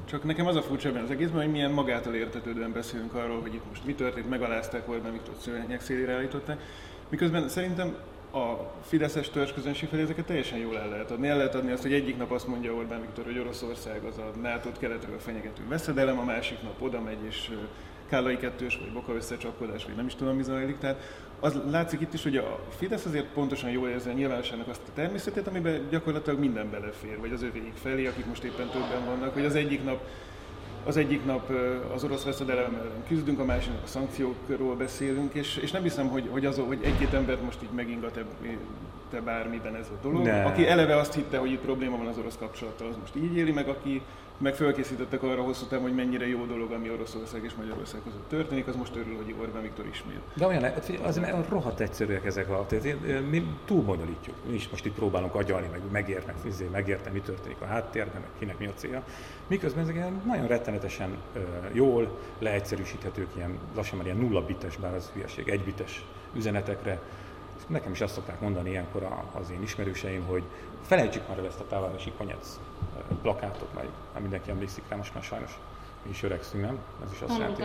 Csak 0.05 0.25
nekem 0.25 0.47
az 0.47 0.57
a 0.57 0.63
furcsa 0.63 0.89
ebben 0.89 1.03
az 1.03 1.11
egészben, 1.11 1.43
hogy 1.43 1.51
milyen 1.51 1.71
magától 1.71 2.15
értetődően 2.15 2.73
beszélünk 2.73 3.15
arról, 3.15 3.41
hogy 3.41 3.55
itt 3.55 3.69
most 3.69 3.85
mi 3.85 3.95
történt, 3.95 4.29
megalázták 4.29 4.89
Orbán 4.89 5.13
Viktor 5.13 5.35
szőnyeg 5.41 5.81
szélére 5.81 6.13
állították, 6.13 6.61
miközben 7.09 7.49
szerintem 7.49 7.97
a 8.33 8.73
Fideszes 8.83 9.31
törzsközönség 9.31 9.89
felé 9.89 10.03
ezeket 10.03 10.25
teljesen 10.25 10.59
jól 10.59 10.79
el 10.79 10.89
lehet 10.89 11.11
adni. 11.11 11.29
El 11.29 11.37
lehet 11.37 11.55
adni 11.55 11.73
azt, 11.73 11.83
hogy 11.83 11.93
egyik 11.93 12.17
nap 12.17 12.31
azt 12.31 12.47
mondja 12.47 12.75
Orbán 12.75 13.01
Viktor, 13.01 13.25
hogy 13.25 13.39
Oroszország 13.39 14.05
az 14.05 14.19
a 14.19 14.31
nato 14.41 14.71
keletről 14.79 15.19
fenyegető 15.19 15.63
veszedelem, 15.69 16.19
a 16.19 16.25
másik 16.25 16.63
nap 16.63 16.83
oda 16.83 17.01
megy 17.01 17.25
és 17.27 17.51
Kállai 18.09 18.37
kettős, 18.37 18.77
vagy 18.77 18.93
Boka 18.93 19.15
összecsapkodás, 19.15 19.85
vagy 19.85 19.97
nem 19.97 20.07
is 20.07 20.15
tudom, 20.15 20.37
mi 20.37 20.43
zajlik. 20.43 20.79
Tehát 20.79 21.26
az 21.41 21.59
látszik 21.71 22.01
itt 22.01 22.13
is, 22.13 22.23
hogy 22.23 22.37
a 22.37 22.59
Fidesz 22.77 23.05
azért 23.05 23.27
pontosan 23.27 23.71
jól 23.71 23.89
érzi 23.89 24.09
a 24.09 24.13
nyilvánosságnak 24.13 24.69
azt 24.69 24.81
a 24.89 24.93
természetét, 24.95 25.47
amiben 25.47 25.87
gyakorlatilag 25.91 26.39
minden 26.39 26.71
belefér, 26.71 27.19
vagy 27.21 27.33
az 27.33 27.43
övéig 27.43 27.73
felé, 27.83 28.07
akik 28.07 28.27
most 28.27 28.45
éppen 28.45 28.69
többen 28.69 29.05
vannak, 29.05 29.33
hogy 29.33 29.45
az 29.45 29.55
egyik 29.55 29.85
nap 29.85 30.01
az 30.85 30.97
egyik 30.97 31.25
nap 31.25 31.51
az 31.95 32.05
orosz 32.05 32.25
veszedelem 32.25 32.75
ellen 32.75 33.05
küzdünk, 33.09 33.39
a 33.39 33.45
másik 33.45 33.73
nap 33.73 33.83
a 33.85 33.87
szankciókról 33.87 34.75
beszélünk, 34.77 35.35
és, 35.35 35.57
és 35.57 35.71
nem 35.71 35.83
hiszem, 35.83 36.09
hogy, 36.09 36.29
hogy, 36.31 36.47
az, 36.47 36.61
hogy 36.67 36.79
egy-két 36.83 37.13
embert 37.13 37.43
most 37.43 37.63
így 37.63 37.71
megingat 37.75 38.25
te 39.11 39.21
bármiben 39.21 39.75
ez 39.75 39.87
a 39.89 39.99
dolog. 40.03 40.25
Ne. 40.25 40.45
Aki 40.45 40.67
eleve 40.67 40.97
azt 40.97 41.15
hitte, 41.15 41.39
hogy 41.39 41.51
itt 41.51 41.61
probléma 41.61 41.97
van 41.97 42.07
az 42.07 42.19
orosz 42.19 42.37
kapcsolattal, 42.39 42.89
az 42.89 42.97
most 43.01 43.17
így 43.17 43.37
éli 43.37 43.53
meg, 43.53 43.69
aki 43.69 44.03
meg 44.39 44.55
fölkészítettek 44.55 45.23
arra 45.23 45.43
hosszú 45.43 45.67
távon, 45.67 45.87
hogy 45.87 45.95
mennyire 45.95 46.29
jó 46.29 46.45
dolog, 46.45 46.73
ami 46.73 46.91
Oroszország 46.91 47.45
és 47.45 47.55
Magyarország 47.55 48.01
között 48.05 48.29
történik, 48.29 48.67
az 48.67 48.77
most 48.77 48.97
örül, 48.97 49.17
hogy 49.17 49.35
Orbán 49.41 49.63
Viktor 49.63 49.87
ismét. 49.87 50.21
De 50.35 50.47
olyan, 50.47 50.65
az, 51.03 51.17
az 51.17 51.45
rohadt 51.49 51.81
egyszerűek 51.81 52.25
ezek 52.25 52.51
a, 52.51 52.67
tehát 52.69 52.97
mi 53.31 53.47
túlbonyolítjuk. 53.65 54.37
Mi 54.49 54.55
is 54.55 54.69
most 54.69 54.87
itt 54.87 54.95
próbálunk 54.95 55.35
agyalni, 55.35 55.67
meg 55.71 55.81
megérteni, 55.91 56.39
izé, 56.47 56.69
megérteni, 56.73 57.15
mi 57.15 57.21
történik 57.21 57.61
a 57.61 57.65
háttérben, 57.65 58.21
meg 58.21 58.31
kinek 58.39 58.59
mi 58.59 58.67
a 58.67 58.73
célja. 58.75 59.05
Miközben 59.47 59.83
ezek 59.83 59.95
ilyen 59.95 60.23
nagyon 60.27 60.47
rettenetesen 60.47 61.17
jól 61.73 62.19
leegyszerűsíthetők, 62.39 63.29
ilyen 63.37 63.59
lassan 63.75 63.97
már 63.97 64.07
ilyen 64.07 64.19
nulla 64.19 64.45
bites, 64.45 64.77
bár 64.77 64.95
az 64.95 65.11
hülyeség, 65.15 65.49
egy 65.49 65.65
bites 65.65 66.05
üzenetekre. 66.35 67.01
Nekem 67.67 67.93
is 67.93 68.01
azt 68.01 68.15
szokták 68.15 68.41
mondani 68.41 68.71
ilyenkor 68.71 69.09
az 69.33 69.51
én 69.51 69.63
ismerőseim, 69.63 70.25
hogy 70.25 70.43
felejtsük 70.83 71.29
már 71.29 71.39
el 71.39 71.47
ezt 71.47 71.61
a 71.61 71.67
távárosi 71.67 72.13
konyec 72.19 72.59
plakátot, 73.23 73.75
majd 73.75 73.89
már 74.13 74.23
mindenki 74.23 74.51
emlékszik 74.51 74.83
rá, 74.89 74.97
most 74.97 75.15
már 75.15 75.23
sajnos 75.23 75.59
mi 76.03 76.11
is 76.11 76.23
öregszünk, 76.23 76.63
nem? 76.65 76.79
Ez 77.05 77.13
is 77.13 77.21
azt 77.21 77.39
jelenti. 77.39 77.63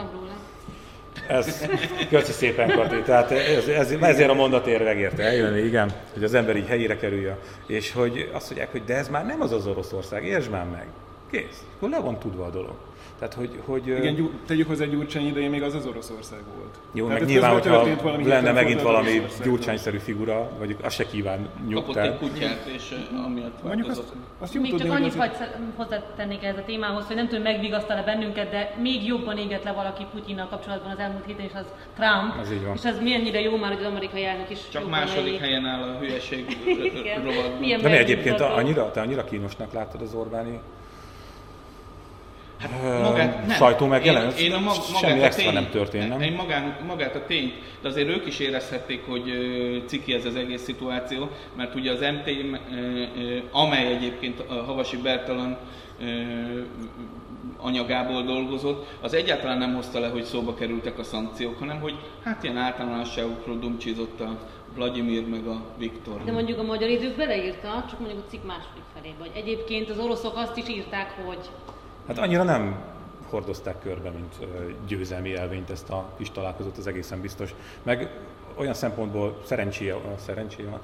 Ez, 1.27 1.68
köszi 2.10 2.32
szépen, 2.32 2.70
Kati. 2.70 3.01
Tehát 3.01 3.32
ez, 3.32 3.68
ez, 3.68 3.91
ezért 3.91 4.30
a 4.30 4.34
mondatért 4.34 4.84
megérte 4.84 5.24
eljönni, 5.24 5.60
igen, 5.60 5.91
hogy 6.13 6.24
az 6.24 6.34
ember 6.34 6.56
így 6.56 6.68
helyére 6.68 6.98
kerüljön, 6.98 7.38
és 7.65 7.94
hogy 7.94 8.30
azt 8.34 8.46
mondják, 8.46 8.72
hogy 8.72 8.84
de 8.84 8.96
ez 8.96 9.10
már 9.10 9.25
nem 9.25 9.41
az 9.41 9.51
az 9.51 9.68
Oroszország, 9.68 10.25
értsd 10.25 10.50
már 10.50 10.65
meg. 10.65 10.88
Kész. 11.32 11.63
Akkor 11.75 11.89
le 11.89 12.00
van 12.00 12.20
tudva 12.20 12.46
a 12.46 12.50
dolog. 12.50 12.75
Tehát, 13.22 13.36
hogy, 13.36 13.62
hogy, 13.66 13.88
Igen, 13.88 14.16
gyú, 14.16 14.32
tegyük 14.46 14.68
hozzá 14.68 14.86
Gyurcsány 14.86 15.28
idején 15.28 15.50
még 15.50 15.63
az 15.63 15.74
az 15.74 15.86
Oroszország 15.86 16.40
volt. 16.58 16.80
Jó, 16.92 17.06
Tehát 17.06 17.22
meg 17.22 17.30
nyilván, 17.30 17.51
hogyha 17.51 18.01
valami 18.01 18.28
lenne 18.28 18.51
megint 18.51 18.82
valami 18.82 19.22
Gyurcsányszerű 19.44 19.98
figura, 19.98 20.51
vagy 20.60 20.75
azt 20.82 20.96
se 20.96 21.06
kíván 21.06 21.50
nyugtál. 21.68 22.10
Kapott 22.12 22.28
egy 22.28 22.30
kutyát, 22.30 22.66
és 22.75 22.96
amiatt 23.25 23.63
Mondjuk 23.63 23.90
azt, 23.90 24.04
azt 24.40 24.60
Még 24.60 24.75
csak 24.78 24.92
annyit 24.92 25.16
hagy 25.16 25.32
hozzátennék 25.75 26.44
ez 26.44 26.58
a 26.58 26.63
témához, 26.66 27.06
hogy 27.06 27.16
nem 27.16 27.28
tudom, 27.28 27.44
megvigasztal-e 27.44 28.04
bennünket, 28.04 28.50
de 28.50 28.75
még 28.82 29.06
jobban 29.06 29.38
éget 29.38 29.63
le 29.63 29.72
valaki 29.72 30.06
Putyinnal 30.13 30.48
kapcsolatban 30.48 30.92
az 30.92 31.00
elmúlt 31.00 31.25
héten, 31.25 31.46
és 31.46 31.54
az 31.54 31.66
Trump. 31.96 32.42
Ez 32.42 32.51
így 32.51 32.66
van. 32.66 32.74
És 32.75 32.84
ez 32.84 33.00
milyennyire 33.00 33.40
jó 33.40 33.58
már, 33.58 33.72
hogy 33.74 33.84
az 33.84 33.92
amerikai 33.92 34.25
elnök 34.25 34.50
is 34.50 34.60
Csak 34.70 34.90
második 34.90 35.40
helyen 35.40 35.66
áll 35.66 35.82
a 35.82 35.98
hülyeség 35.98 36.58
rovatban. 37.25 37.82
De 37.82 37.90
mi 37.90 37.98
egyébként 37.98 38.40
annyira, 38.40 38.92
te 38.92 39.01
annyira 39.01 39.24
kínosnak 39.24 39.74
láttad 39.74 40.01
az 40.01 40.13
Orbáni 40.13 40.60
Hát 42.62 43.01
magát, 43.01 43.46
nem. 43.48 43.56
sajtó 43.56 43.86
megjelent? 43.86 44.39
Én, 44.39 44.46
én 44.46 44.53
a 44.53 44.60
mag, 44.60 44.75
Semmi 45.01 45.22
extra 45.22 45.44
tény, 45.44 45.53
nem 45.53 45.70
történt, 45.70 46.10
nem? 46.10 46.22
Én 46.22 46.34
magán, 46.34 46.77
magát 46.88 47.15
a 47.15 47.25
tényt, 47.25 47.53
de 47.82 47.88
azért 47.88 48.08
ők 48.10 48.27
is 48.27 48.39
érezhették, 48.39 49.06
hogy 49.06 49.24
ciki 49.86 50.13
ez 50.13 50.25
az 50.25 50.36
egész 50.36 50.62
szituáció, 50.62 51.30
mert 51.56 51.75
ugye 51.75 51.91
az 51.91 52.00
MT, 52.00 52.30
amely 53.51 53.86
egyébként 53.86 54.39
a 54.39 54.53
Havasi 54.53 54.98
Bertalan 54.98 55.58
anyagából 57.58 58.24
dolgozott, 58.24 58.88
az 59.01 59.13
egyáltalán 59.13 59.58
nem 59.58 59.75
hozta 59.75 60.00
le, 60.00 60.08
hogy 60.08 60.24
szóba 60.24 60.53
kerültek 60.53 61.00
a 61.00 61.03
szankciók, 61.03 61.60
hanem 61.60 61.80
hogy 61.80 61.96
hát 62.24 62.44
ilyen 62.44 62.58
általánosságokról 62.58 63.60
dumcsizott 63.60 64.20
a 64.22 64.38
Vladimir 64.75 65.27
meg 65.27 65.48
a 65.48 65.62
Viktor. 65.77 66.24
De 66.24 66.32
mondjuk 66.32 66.60
a 66.60 66.63
magyar 66.63 66.89
idők 66.89 67.15
beleírta, 67.15 67.86
csak 67.89 68.00
mondjuk 68.00 68.24
a 68.25 68.30
cikk 68.30 68.44
második 68.44 68.84
felé, 68.94 69.13
vagy 69.20 69.32
egyébként 69.36 69.89
az 69.89 70.00
oroszok 70.00 70.38
azt 70.38 70.58
is 70.58 70.70
írták, 70.70 71.12
hogy 71.25 71.50
Hát 72.08 72.17
annyira 72.17 72.43
nem 72.43 72.75
hordozták 73.29 73.79
körbe, 73.79 74.10
mint 74.10 74.36
győzelmi 74.88 75.36
elvényt 75.36 75.70
ezt 75.70 75.89
a 75.89 76.10
kis 76.17 76.31
találkozót, 76.31 76.77
az 76.77 76.88
egészen 76.88 77.22
biztos. 77.22 77.53
Meg 77.84 78.10
olyan 78.55 78.74
szempontból 78.74 79.41
szerencséje, 79.46 79.96
szerencséje 80.25 80.70
van, 80.70 80.79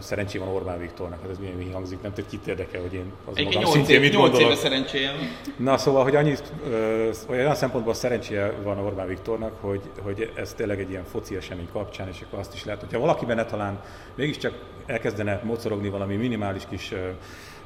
szerencsé 0.00 0.38
van 0.38 0.48
Orbán 0.48 0.78
Viktornak, 0.78 1.20
hát 1.20 1.30
ez 1.30 1.38
milyen 1.38 1.54
mi 1.54 1.70
hangzik, 1.72 2.02
nem 2.02 2.12
tudom, 2.12 2.30
kit 2.30 2.46
érdekel, 2.46 2.80
hogy 2.80 2.94
én 2.94 3.12
az 3.30 3.36
Egy 3.36 3.54
magam 3.54 3.70
szintén 3.70 4.00
mit 4.00 4.14
gondolok. 4.14 4.40
éve 4.40 4.54
szerencséje 4.54 5.10
van. 5.12 5.20
Na 5.56 5.76
szóval, 5.76 6.02
hogy 6.02 6.16
annyit, 6.16 6.52
ö, 6.68 7.10
olyan 7.28 7.54
szempontból 7.54 7.94
szerencséje 7.94 8.52
van 8.62 8.78
Orbán 8.78 9.06
Viktornak, 9.06 9.52
hogy, 9.60 9.80
hogy 10.02 10.32
ez 10.34 10.52
tényleg 10.52 10.80
egy 10.80 10.90
ilyen 10.90 11.04
foci 11.04 11.36
esemény 11.36 11.68
kapcsán, 11.72 12.08
és 12.08 12.20
akkor 12.26 12.38
azt 12.38 12.54
is 12.54 12.64
lehet, 12.64 12.80
hogyha 12.80 12.98
valaki 12.98 13.24
benne 13.24 13.44
talán 13.44 13.80
mégiscsak 14.14 14.54
elkezdene 14.86 15.40
mocorogni 15.44 15.88
valami 15.88 16.16
minimális 16.16 16.62
kis 16.68 16.92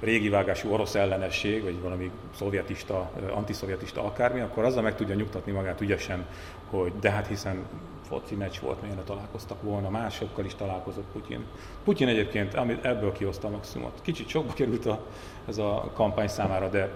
régi 0.00 0.28
vágású 0.28 0.73
orosz 0.73 0.95
ellenesség, 0.95 1.62
vagy 1.62 1.81
valami 1.81 2.11
szovjetista, 2.35 3.11
antiszovjetista 3.31 4.05
akármi, 4.05 4.40
akkor 4.40 4.64
azzal 4.64 4.83
meg 4.83 4.95
tudja 4.95 5.14
nyugtatni 5.14 5.52
magát 5.52 5.81
ügyesen, 5.81 6.26
hogy 6.71 6.93
de 7.00 7.11
hát 7.11 7.26
hiszen 7.26 7.67
foci 8.09 8.35
meccs 8.35 8.59
volt, 8.61 8.83
melyre 8.83 9.02
találkoztak 9.02 9.62
volna, 9.62 9.90
másokkal 9.90 10.45
is 10.45 10.55
találkozott 10.55 11.07
Putyin. 11.12 11.45
Putyin 11.85 12.09
egyébként 12.09 12.55
amit 12.55 12.85
ebből 12.85 13.12
kihozta 13.12 13.47
a 13.47 13.50
maximumot. 13.50 14.00
Kicsit 14.02 14.28
sokba 14.28 14.52
került 14.52 14.87
a, 14.87 15.00
ez 15.49 15.59
a 15.59 15.90
kampány 15.95 16.28
számára, 16.28 16.69
de 16.69 16.90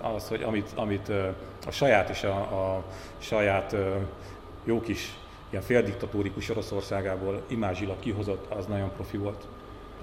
az, 0.00 0.28
hogy 0.28 0.42
amit, 0.42 0.72
amit 0.74 1.08
a 1.66 1.70
saját 1.70 2.08
és 2.08 2.22
a, 2.22 2.36
a 2.36 2.84
saját 3.18 3.76
jó 4.64 4.80
kis 4.80 5.14
ilyen 5.50 5.62
féldiktatórikus 5.62 6.50
Oroszországából 6.50 7.42
imázsilag 7.46 7.98
kihozott, 7.98 8.52
az 8.52 8.66
nagyon 8.66 8.90
profi 8.90 9.16
volt. 9.16 9.46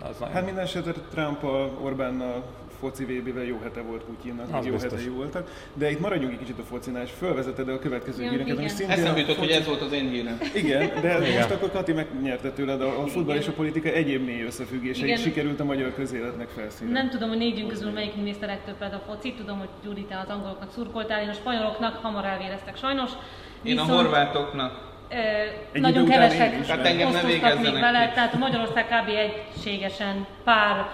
Az 0.01 0.17
nagyon... 0.19 0.33
Hát 0.35 0.45
minden 0.45 0.63
esetre 0.63 0.91
Trump 0.91 1.43
a 1.43 1.69
Orbánnal 1.81 2.43
foci 2.81 3.03
VB-vel 3.03 3.43
jó 3.43 3.59
hete 3.63 3.81
volt 3.81 4.03
Putyinnak, 4.03 4.53
az 4.53 4.65
jó 4.65 4.71
biztos. 4.71 4.91
hete 4.91 5.03
jó 5.03 5.13
voltak. 5.13 5.47
De 5.73 5.91
itt 5.91 5.99
maradjunk 5.99 6.33
egy 6.33 6.39
kicsit 6.39 6.59
a 6.59 6.63
focinál, 6.63 7.03
és 7.03 7.11
felvezeted 7.11 7.69
a 7.69 7.79
következő 7.79 8.29
híreket, 8.29 8.57
ami 8.57 8.67
szintén... 8.67 8.89
Eszembe 8.89 9.19
jutott, 9.19 9.35
foci... 9.35 9.47
hogy 9.47 9.57
ez 9.57 9.65
volt 9.65 9.81
az 9.81 9.91
én 9.91 10.09
hírem. 10.09 10.39
Igen, 10.53 11.01
de 11.01 11.27
igen. 11.27 11.33
most 11.33 11.51
akkor 11.51 11.71
Kati 11.71 11.93
megnyerte 11.93 12.51
tőled 12.51 12.81
a, 12.81 13.01
a 13.01 13.07
futball 13.07 13.35
és 13.35 13.47
a 13.47 13.51
politika 13.51 13.89
egyéb 13.89 14.25
mély 14.25 14.41
összefüggéseit 14.43 15.21
sikerült 15.21 15.59
a 15.59 15.63
magyar 15.63 15.93
közéletnek 15.93 16.49
felszínre. 16.49 16.93
Nem 16.93 17.09
tudom, 17.09 17.29
hogy 17.29 17.37
négyünk 17.37 17.69
közül 17.69 17.91
melyik 17.91 18.15
nézte 18.15 18.45
legtöbbet 18.45 18.93
a 18.93 19.01
focit, 19.07 19.35
tudom, 19.35 19.59
hogy 19.59 19.69
Gyuri, 19.83 20.05
te 20.05 20.19
az 20.19 20.29
angoloknak 20.29 20.71
szurkoltál, 20.71 21.21
én 21.21 21.29
a 21.29 21.33
spanyoloknak 21.33 21.95
hamar 21.95 22.25
elvéreztek 22.25 22.77
sajnos. 22.77 23.11
Én 23.63 23.71
Viszont... 23.71 23.89
a 23.89 23.93
horvátoknak 23.93 24.90
egy 25.71 25.81
nagyon 25.81 26.05
kevesek 26.05 26.67
hát 26.67 26.85
engem 26.85 27.11
nem 27.11 27.25
még 27.61 27.73
vele, 27.73 28.11
tehát 28.13 28.37
Magyarország 28.37 28.85
kb. 28.85 29.09
egységesen 29.09 30.25
pár 30.43 30.89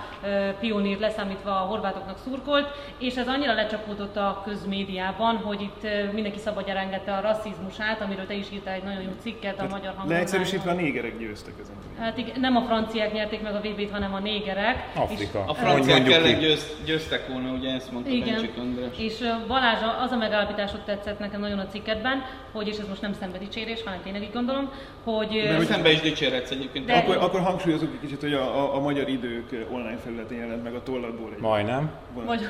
pionír 0.59 0.99
leszámítva 0.99 1.49
a 1.51 1.65
horvátoknak 1.65 2.17
szurkolt, 2.23 2.67
és 2.97 3.15
ez 3.15 3.27
annyira 3.27 3.53
lecsapódott 3.53 4.17
a 4.17 4.41
közmédiában, 4.45 5.35
hogy 5.37 5.61
itt 5.61 5.87
mindenki 6.13 6.39
szabadjára 6.39 6.79
engedte 6.79 7.13
a 7.13 7.21
rasszizmusát, 7.21 8.01
amiről 8.01 8.25
te 8.25 8.33
is 8.33 8.47
írtál 8.53 8.73
egy 8.73 8.83
nagyon 8.83 9.01
jó 9.01 9.11
cikket 9.21 9.59
a 9.59 9.61
magyar 9.61 9.71
hangolmányban. 9.71 10.07
Leegyszerűsítve 10.07 10.71
a 10.71 10.73
négerek 10.73 11.17
győztek 11.17 11.53
ezen. 11.61 11.75
Hát 11.99 12.17
igen, 12.17 12.39
nem 12.39 12.55
a 12.55 12.61
franciák 12.61 13.13
nyerték 13.13 13.41
meg 13.41 13.55
a 13.55 13.59
VB-t, 13.59 13.91
hanem 13.91 14.13
a 14.13 14.19
négerek. 14.19 14.91
Afrika. 14.95 15.43
És, 15.43 15.49
a 15.49 15.53
franciák 15.53 16.11
ellen 16.11 16.39
győz, 16.39 16.77
győztek 16.85 17.27
volna, 17.27 17.51
ugye 17.51 17.73
ezt 17.73 17.91
mondta 17.91 18.11
igen. 18.11 18.49
András. 18.59 18.97
És 18.97 19.17
Balázs, 19.47 19.79
az 20.03 20.11
a 20.11 20.17
megállapításod 20.17 20.79
tetszett 20.81 21.19
nekem 21.19 21.39
nagyon 21.39 21.59
a 21.59 21.67
cikkedben, 21.67 22.23
hogy, 22.51 22.67
és 22.67 22.77
ez 22.77 22.87
most 22.87 23.01
nem 23.01 23.31
dicsérés, 23.39 23.83
hanem 23.83 23.99
tényleg 24.03 24.21
így 24.21 24.33
gondolom, 24.33 24.71
hogy... 25.03 25.41
De 25.41 25.55
hogy 25.55 25.65
szembe 25.65 25.91
is 25.91 26.01
dicsérhetsz 26.01 26.51
egyébként. 26.51 26.85
De... 26.85 26.93
Akkor, 26.93 27.17
akkor 27.17 27.41
hangsúlyozunk 27.41 27.93
egy 27.93 27.99
kicsit, 27.99 28.21
hogy 28.21 28.33
a, 28.33 28.57
a, 28.57 28.75
a 28.75 28.79
magyar 28.79 29.09
idő 29.09 29.36
idők 29.37 29.71
online 29.71 29.97
felületén 30.03 30.37
jelent 30.37 30.63
meg 30.63 30.73
a 30.73 30.83
tolladból 30.83 31.29
egy 31.35 31.41
Majdnem. 31.41 31.89
Magyar 32.25 32.49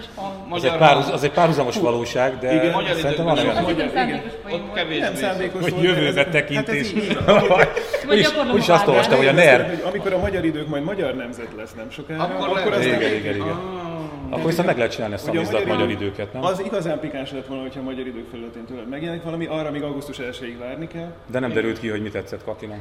Az 0.50 0.64
egy, 0.64 0.78
párhuz, 0.78 1.10
az 1.10 1.24
egy 1.24 1.32
párhuzamos 1.32 1.78
valóság, 1.78 2.38
de 2.40 2.54
Igen. 2.54 2.72
Magyar 2.72 2.96
szerintem 2.96 3.26
van 3.26 3.38
olyan, 3.38 3.62
Magyar- 3.62 3.92
szándékos 3.94 4.32
Ott 4.52 4.74
kevésbé. 4.74 5.00
nem 5.00 5.16
szándékos 5.16 5.62
hogy 5.62 5.84
jövőbe 5.84 6.26
tekintés. 6.26 6.94
Hát 7.26 8.52
Úgyis 8.54 8.70
azt 8.70 8.88
olvastam, 8.88 9.18
hogy 9.18 9.28
a 9.28 9.32
NER, 9.32 9.82
amikor 9.86 10.14
a 10.14 10.18
magyar 10.20 10.46
idők 10.46 10.68
majd 10.68 10.84
magyar 10.84 11.16
nemzet 11.16 11.48
lesz 11.58 11.74
nem 11.74 11.90
sokára, 11.90 12.24
Akkor 12.24 12.58
akkor, 12.58 12.74
az 12.74 12.86
Igen, 12.86 13.14
igen, 13.14 13.36
igen. 13.36 13.86
Akkor 14.30 14.46
viszont 14.46 14.68
meg 14.68 14.78
lehet 14.78 14.92
csinálni 14.92 15.14
ezt 15.14 15.28
a 15.28 15.34
magyar 15.34 15.90
idő- 15.90 15.90
időket, 16.06 16.34
nem? 16.34 16.44
Az 16.44 16.60
igazán 16.66 17.00
pikáns 17.00 17.32
lett 17.32 17.46
volna, 17.46 17.62
hogyha 17.62 17.80
a 17.80 17.84
magyar 17.84 18.08
idők 18.08 18.30
felületén 18.30 18.66
tőled 18.66 18.88
megjelenik 18.88 19.24
valami, 19.24 19.46
arra 19.46 19.72
még 19.72 19.84
augusztus 19.84 20.18
1-ig 20.18 20.56
várni 20.60 20.88
kell. 20.88 21.14
De 21.32 21.40
nem 21.40 21.52
derült 21.54 21.80
ki, 21.80 21.88
hogy 21.88 22.02
mi 22.02 22.10
tetszett 22.10 22.44
Katinak. 22.44 22.80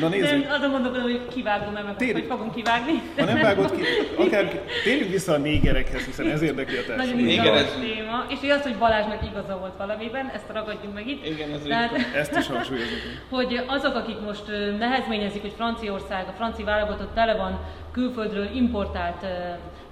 Na 0.00 0.08
nézzük, 0.08 0.46
De 0.46 0.52
azon 0.54 0.70
gondolkodom, 0.70 1.02
hogy 1.02 1.20
kivágom, 1.28 1.72
mert 1.72 1.86
meg 1.86 1.96
Tényleg. 1.96 2.16
hogy 2.16 2.30
fogom 2.30 2.52
kivágni. 2.54 3.02
ha 3.18 3.24
nem 3.24 3.40
vágod 3.40 3.70
ki, 3.76 3.82
akár 4.26 4.60
térjünk 4.84 5.10
vissza 5.10 5.32
a 5.32 5.36
négerekhez, 5.36 6.04
hiszen 6.04 6.26
ez 6.30 6.42
érdekli 6.42 6.76
a 6.76 6.80
Nagyon 6.80 6.96
társadalmat. 6.96 7.30
izgalmas 7.32 7.60
Igen, 7.60 7.90
ez- 7.90 7.96
téma. 7.96 8.24
És 8.28 8.50
az, 8.50 8.62
hogy 8.62 8.76
Balázsnak 8.76 9.22
igaza 9.30 9.58
volt 9.58 9.76
valamiben, 9.78 10.30
ezt 10.34 10.44
ragadjunk 10.52 10.94
meg 10.94 11.08
itt. 11.08 11.26
Igen, 11.26 11.50
ez 11.52 11.60
Tehát, 11.68 11.92
Ezt 12.14 12.36
is 12.36 12.46
hangsúlyozunk. 12.46 13.00
hogy 13.36 13.60
azok, 13.66 13.94
akik 13.94 14.20
most 14.20 14.44
nehezményezik, 14.78 15.40
hogy 15.40 15.52
Franciaország, 15.56 16.24
a 16.28 16.32
francia 16.36 16.64
válogatott 16.64 17.14
tele 17.14 17.34
van 17.36 17.60
külföldről 17.92 18.48
importált 18.54 19.26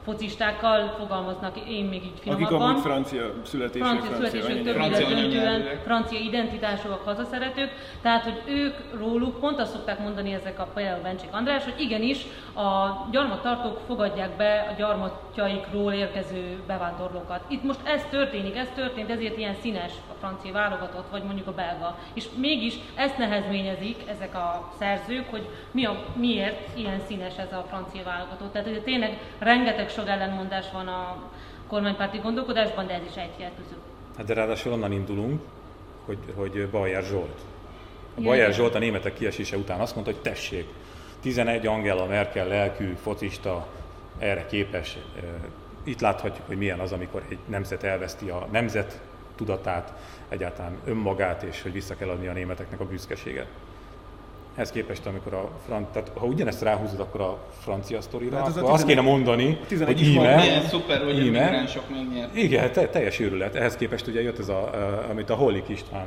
focistákkal, 0.05 0.95
fogalmaznak 0.99 1.57
én 1.69 1.85
még 1.85 2.03
így 2.05 2.13
Akik 2.15 2.47
finomabban. 2.47 2.69
amúgy 2.69 2.83
francia 2.83 3.33
születések, 3.43 3.87
francia 3.87 4.17
anyanyelvű. 4.17 4.45
többnyire 4.45 4.73
Francia 4.73 5.09
döntően 5.09 5.79
francia 5.85 6.19
identitásúak, 6.19 7.05
hazaszeretők, 7.05 7.71
tehát 8.03 8.23
hogy 8.23 8.43
ők 8.47 8.75
róluk 8.99 9.41
pont 9.41 9.61
azt 9.61 9.73
szokták 9.73 9.99
mondani 9.99 10.33
ezek 10.33 10.59
a 10.59 10.69
például 10.75 11.03
Bencsik 11.03 11.29
András, 11.33 11.65
hogy 11.65 11.81
igenis 11.81 12.27
a 12.55 13.07
gyarmattartók 13.11 13.81
fogadják 13.87 14.37
be 14.37 14.67
a 14.71 14.75
gyarmatjaikról 14.79 15.93
érkező 15.93 16.63
bevándorlókat. 16.67 17.41
Itt 17.49 17.63
most 17.63 17.81
ez 17.85 18.03
történik, 18.11 18.57
ez 18.57 18.69
történt, 18.75 19.11
ezért 19.11 19.39
ilyen 19.39 19.55
színes 19.55 19.93
a 20.11 20.15
francia 20.19 20.53
válogatott, 20.53 21.11
vagy 21.11 21.23
mondjuk 21.23 21.47
a 21.47 21.53
belga. 21.53 21.99
És 22.13 22.25
mégis 22.37 22.75
ezt 22.95 23.19
nehezményezik 23.19 23.97
ezek 24.09 24.35
a 24.35 24.73
szerzők, 24.79 25.31
hogy 25.31 25.49
mi 25.71 25.85
a, 25.85 26.05
miért 26.15 26.77
ilyen 26.77 27.01
színes 27.07 27.37
ez 27.39 27.53
a 27.53 27.65
francia 27.69 28.03
válogatott. 28.05 28.53
Tehát 28.53 28.69
ugye 28.69 28.81
tényleg 28.81 29.19
rengeteg 29.39 29.89
sok 29.95 30.09
ellenmondás 30.09 30.67
van 30.73 30.89
a 30.89 31.23
kormánypárti 31.67 32.19
gondolkodásban, 32.19 32.87
de 32.87 32.95
ez 32.95 33.03
is 33.11 33.17
egy 33.17 33.37
között. 33.37 33.83
Hát 34.17 34.27
de 34.27 34.35
ráadásul 34.35 34.73
onnan 34.73 34.93
indulunk, 34.93 35.41
hogy, 36.05 36.19
hogy 36.35 36.69
Bajer 36.71 37.03
Zsolt. 37.03 37.41
A 38.17 38.21
Bajer. 38.21 38.53
Zsolt 38.53 38.75
a 38.75 38.79
németek 38.79 39.15
kiesése 39.15 39.57
után 39.57 39.81
azt 39.81 39.95
mondta, 39.95 40.13
hogy 40.13 40.23
tessék, 40.23 40.69
11 41.21 41.67
Angela 41.67 42.07
Merkel 42.07 42.47
lelkű, 42.47 42.95
focista, 43.03 43.67
erre 44.19 44.47
képes. 44.47 44.97
Itt 45.83 46.01
láthatjuk, 46.01 46.47
hogy 46.47 46.57
milyen 46.57 46.79
az, 46.79 46.93
amikor 46.93 47.23
egy 47.29 47.39
nemzet 47.47 47.83
elveszti 47.83 48.29
a 48.29 48.49
nemzet 48.51 49.01
tudatát, 49.37 49.93
egyáltalán 50.29 50.79
önmagát, 50.85 51.43
és 51.43 51.63
hogy 51.63 51.73
vissza 51.73 51.97
kell 51.97 52.09
adni 52.09 52.27
a 52.27 52.33
németeknek 52.33 52.81
a 52.81 52.85
büszkeséget. 52.85 53.47
Ehhez 54.55 54.71
képest, 54.71 55.07
amikor 55.07 55.35
a 55.35 55.51
fran... 55.67 55.87
tehát 55.93 56.11
ha 56.15 56.27
ugyanezt 56.27 56.63
ráhúzod, 56.63 57.01
akkor 57.01 57.21
a 57.21 57.39
francia 57.61 58.01
sztorira, 58.01 58.37
Hát 58.37 58.47
az 58.47 58.57
a 58.57 58.61
akkor 58.61 58.73
azt 58.73 58.87
11 58.87 59.05
kéne 59.05 59.11
mondani, 59.17 59.59
11 59.69 59.99
hogy 59.99 60.07
íme, 60.09 60.37
Milyen 60.37 60.63
szuper, 60.63 61.03
hogy 61.05 61.19
a 61.19 61.23
íme, 61.23 61.45
migránsok 61.45 61.83
megnyert. 61.91 62.37
igen, 62.37 62.73
te, 62.73 62.89
teljes 62.89 63.21
őrület. 63.21 63.55
Ehhez 63.55 63.77
képest 63.77 64.07
ugye 64.07 64.23
jött 64.23 64.39
ez, 64.39 64.49
a, 64.49 64.59
a, 64.59 65.07
amit 65.11 65.31
a 65.31 65.35
Hollik 65.35 65.69
István 65.69 66.07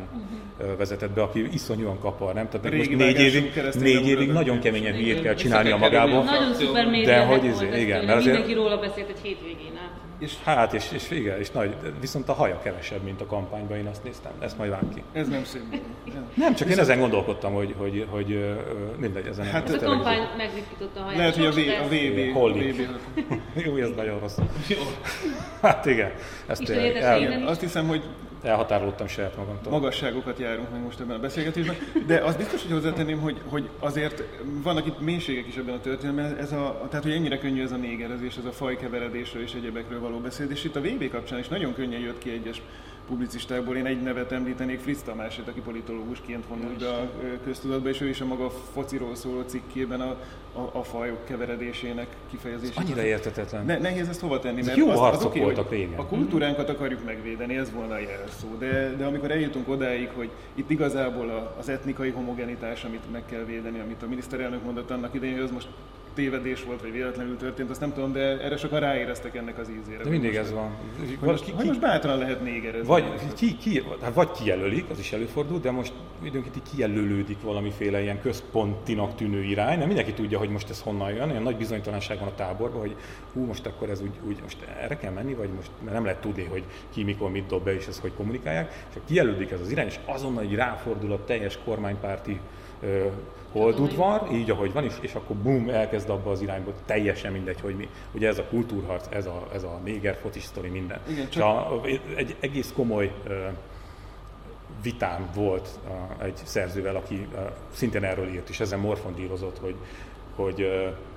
uh-huh. 0.60 0.78
vezetett 0.78 1.12
be, 1.12 1.22
aki 1.22 1.48
iszonyúan 1.54 2.00
kapar, 2.00 2.34
nem? 2.34 2.50
Tehát 2.50 2.68
Régi 2.70 2.96
most 2.96 3.06
négy 3.06 3.20
évig, 3.20 3.62
négy 3.80 4.08
évig 4.08 4.32
nagyon 4.32 4.60
keményen 4.60 4.94
hülyét 4.94 5.22
kell 5.22 5.34
Vissza 5.34 5.44
csinálni 5.44 5.72
a 5.72 5.78
kell 5.78 5.90
kerülni 5.90 6.14
magából. 6.14 6.34
a 6.34 6.40
Nagyon 6.40 6.54
szuper 6.54 6.90
De 7.06 7.20
hogy 7.20 7.42
volt 7.42 7.54
izé, 7.54 7.68
ez 7.70 7.78
igen, 7.78 8.06
mert 8.06 8.18
azért- 8.18 8.38
Mindenki 8.38 8.54
róla 8.54 8.78
beszélt 8.78 9.10
egy 9.10 9.20
hétvégén 9.22 9.78
át. 9.84 10.07
És 10.20 10.34
Hát, 10.44 10.74
és, 10.74 10.92
és 10.92 11.12
igen, 11.12 11.40
és 11.40 11.52
nagy, 11.52 11.76
viszont 12.00 12.30
a 12.30 12.34
haja 12.34 12.60
kevesebb, 12.60 13.04
mint 13.04 13.22
a 13.22 13.26
kampányban, 13.26 13.78
én 13.78 13.86
azt 13.86 14.04
néztem. 14.04 14.32
Ezt 14.40 14.58
majd 14.58 14.70
vág 14.70 14.84
ki. 14.96 15.04
ez 15.14 15.28
nem 15.28 15.44
szép. 15.44 15.62
Nem, 16.34 16.56
csak 16.56 16.70
én 16.70 16.80
ezen 16.80 17.00
gondolkodtam, 17.00 17.54
hogy, 17.54 17.76
hogy, 17.78 18.08
hogy 18.10 18.32
ö, 18.32 18.54
mindegy, 19.00 19.28
ezen 19.28 19.46
Hát. 19.46 19.70
Ez 19.70 19.84
a 19.84 19.86
kampány 19.86 20.28
megritkította 20.38 21.00
a 21.00 21.04
haját. 21.04 21.18
Lehet, 21.18 21.36
hogy 21.36 21.46
a, 21.46 21.52
v, 21.52 21.58
a. 21.84 21.88
VB, 21.88 22.34
Hollik. 22.34 22.76
VB 22.76 23.36
Jó, 23.66 23.76
ez 23.76 23.90
nagyon 23.96 24.20
rossz. 24.20 24.38
Hát 25.62 25.86
igen, 25.86 26.12
ezt 26.48 26.70
el, 26.70 27.22
innen. 27.22 27.44
Azt 27.44 27.62
hiszem, 27.62 27.88
hogy 27.88 28.04
elhatárolódtam 28.48 29.08
saját 29.08 29.38
magamtól. 29.38 29.72
magasságokat 29.72 30.40
járunk 30.40 30.72
meg 30.72 30.82
most 30.82 31.00
ebben 31.00 31.16
a 31.16 31.20
beszélgetésben, 31.20 31.76
de 32.08 32.18
az 32.18 32.36
biztos, 32.36 32.62
hogy 32.62 32.72
hozzátenném, 32.72 33.20
hogy, 33.20 33.42
hogy 33.46 33.70
azért 33.80 34.24
vannak 34.64 34.86
itt 34.86 35.00
mélységek 35.00 35.48
is 35.48 35.56
ebben 35.56 35.76
a 35.76 35.80
történetben, 35.80 36.38
ez 36.38 36.52
a, 36.52 36.88
tehát 36.90 37.06
hogy 37.06 37.14
ennyire 37.14 37.38
könnyű 37.38 37.64
ez 37.64 37.72
a 37.72 37.76
négerezés, 37.76 38.38
ez 38.38 38.46
a 38.46 38.52
fajkeveredésről 38.52 39.44
és 39.44 39.54
egyebekről 39.54 40.00
való 40.00 40.18
beszéd, 40.18 40.52
és 40.52 40.64
itt 40.64 40.76
a 40.76 40.82
VB 40.82 41.10
kapcsán 41.10 41.40
is 41.40 41.48
nagyon 41.48 41.74
könnyen 41.74 42.00
jött 42.00 42.18
ki 42.18 42.30
egyes 42.30 42.62
publicistákból. 43.08 43.76
Én 43.76 43.86
egy 43.86 44.02
nevet 44.02 44.32
említenék, 44.32 44.80
Fritz 44.80 45.02
Tamásét, 45.02 45.48
aki 45.48 45.60
politológusként 45.60 46.46
vonult 46.48 46.80
be 46.80 46.90
a 46.90 47.10
köztudatba, 47.44 47.90
és 47.90 48.02
ő 48.02 48.08
is 48.08 48.22
a 48.22 48.26
maga 48.26 48.50
fociról 48.50 49.16
szóló 49.16 49.42
cikkében 49.42 50.02
a, 50.02 50.18
a, 50.54 50.70
a 50.72 50.84
fajok 50.84 51.26
keveredésének 51.26 52.08
kifejezését. 52.30 52.78
Annyira 52.78 53.04
értetetlen. 53.04 53.66
Ne, 53.66 53.78
nehéz 53.78 54.08
ezt 54.08 54.20
hova 54.20 54.40
tenni, 54.40 54.64
mert 54.64 54.78
jó 54.78 54.90
az, 54.90 55.00
harcok 55.00 55.20
az 55.20 55.26
oké, 55.26 55.40
voltak 55.40 55.70
régen. 55.70 56.00
A 56.00 56.06
kultúránkat 56.06 56.70
akarjuk 56.70 57.06
megvédeni, 57.06 57.58
ez 57.58 57.72
volna 57.72 57.94
a 57.94 58.00
jelszó. 58.00 58.48
De, 58.60 58.96
de 58.98 59.06
amikor 59.06 59.32
eljutunk 59.32 59.70
odáig, 59.70 60.10
hogy 60.16 60.30
itt 60.54 60.70
igazából 60.70 61.56
az 61.60 61.70
etnikai 61.70 62.10
homogenitás, 62.10 62.84
amit 62.84 63.12
meg 63.12 63.24
kell 63.26 63.44
védeni, 63.44 63.80
amit 63.80 64.04
a 64.04 64.08
miniszterelnök 64.08 64.64
mondott 64.64 64.92
annak 64.92 65.14
idején, 65.14 65.36
hogy 65.36 65.44
az 65.44 65.52
most 65.52 65.68
tévedés 66.18 66.64
volt, 66.64 66.82
vagy 66.82 66.92
véletlenül 66.92 67.38
történt, 67.38 67.70
azt 67.70 67.80
nem 67.80 67.94
tudom, 67.94 68.12
de 68.12 68.20
erre 68.20 68.58
sokan 68.58 68.80
ráéreztek 68.80 69.36
ennek 69.36 69.58
az 69.58 69.70
ízére. 69.70 70.04
De 70.04 70.10
mindig 70.10 70.36
ez 70.36 70.52
van. 70.52 70.70
Hogy 71.20 71.30
most, 71.30 71.44
ki, 71.44 71.54
ki, 71.60 71.68
most 71.68 71.80
bátran 71.80 72.18
lehet 72.18 72.42
négerezni. 72.42 72.88
vagy, 72.88 73.04
ki, 73.36 73.58
ki, 73.58 73.84
hát 74.02 74.14
vagy 74.14 74.32
kijelölik, 74.32 74.90
az 74.90 75.00
is 75.00 75.12
előfordul, 75.12 75.60
de 75.60 75.72
most 75.72 75.94
időnként 76.24 76.62
kijelölődik 76.72 77.42
valamiféle 77.42 78.02
ilyen 78.02 78.22
központinak 78.22 79.16
tűnő 79.16 79.44
irány. 79.44 79.78
Nem 79.78 79.88
mindenki 79.88 80.14
tudja, 80.14 80.38
hogy 80.38 80.50
most 80.50 80.70
ez 80.70 80.82
honnan 80.82 81.12
jön, 81.12 81.30
ilyen 81.30 81.42
nagy 81.42 81.58
bizonytalanság 81.58 82.20
van 82.20 82.28
a 82.28 82.36
táborban, 82.36 82.80
hogy 82.80 82.96
hú, 83.34 83.46
most 83.46 83.66
akkor 83.66 83.90
ez 83.90 84.02
úgy, 84.02 84.14
úgy 84.28 84.40
most 84.42 84.58
erre 84.82 84.98
kell 84.98 85.12
menni, 85.12 85.34
vagy 85.34 85.50
most 85.56 85.72
mert 85.82 85.94
nem 85.94 86.04
lehet 86.04 86.22
tudni, 86.22 86.44
hogy 86.44 86.64
ki 86.94 87.04
mikor 87.04 87.32
mit 87.32 87.46
dob 87.46 87.64
be, 87.64 87.76
és 87.76 87.88
ezt 87.88 88.00
hogy 88.00 88.14
kommunikálják. 88.14 88.86
És 88.90 88.94
ha 88.94 89.00
kijelölik 89.06 89.52
ez 89.52 89.60
az 89.60 89.72
irány, 89.72 89.88
és 89.88 90.00
azonnal 90.06 90.44
így 90.44 90.56
ráfordul 90.56 91.12
a 91.12 91.24
teljes 91.24 91.60
kormánypárti 91.66 92.40
holdudvar, 93.52 94.28
így 94.32 94.50
ahogy 94.50 94.74
van, 94.74 94.84
és, 94.84 94.94
és 95.02 95.14
akkor 95.14 95.36
bum, 95.36 95.70
elkezd 95.70 96.10
abba 96.10 96.32
az 96.32 96.42
irányba, 96.42 96.72
teljesen 96.86 97.32
mindegy, 97.32 97.62
hogy 97.62 97.76
mi. 97.76 97.88
Ugye 98.12 98.28
ez 98.28 98.38
a 98.38 98.44
kultúrharc, 98.44 99.08
ez 99.10 99.26
a, 99.26 99.48
ez 99.54 99.64
a 99.64 99.80
néger 99.84 100.18
foci 100.22 100.40
sztori, 100.40 100.70
minden. 100.70 101.00
Igen, 101.10 101.30
csak- 101.30 101.44
a, 101.44 101.82
egy 102.16 102.36
egész 102.40 102.72
komoly 102.76 103.12
vitám 104.82 105.30
volt 105.36 105.70
egy 106.22 106.36
szerzővel, 106.44 106.96
aki 106.96 107.28
szintén 107.74 108.04
erről 108.04 108.28
írt, 108.28 108.50
és 108.50 108.60
ezen 108.60 108.80
morfondírozott, 108.80 109.60
hogy, 109.60 109.76
hogy 110.36 110.68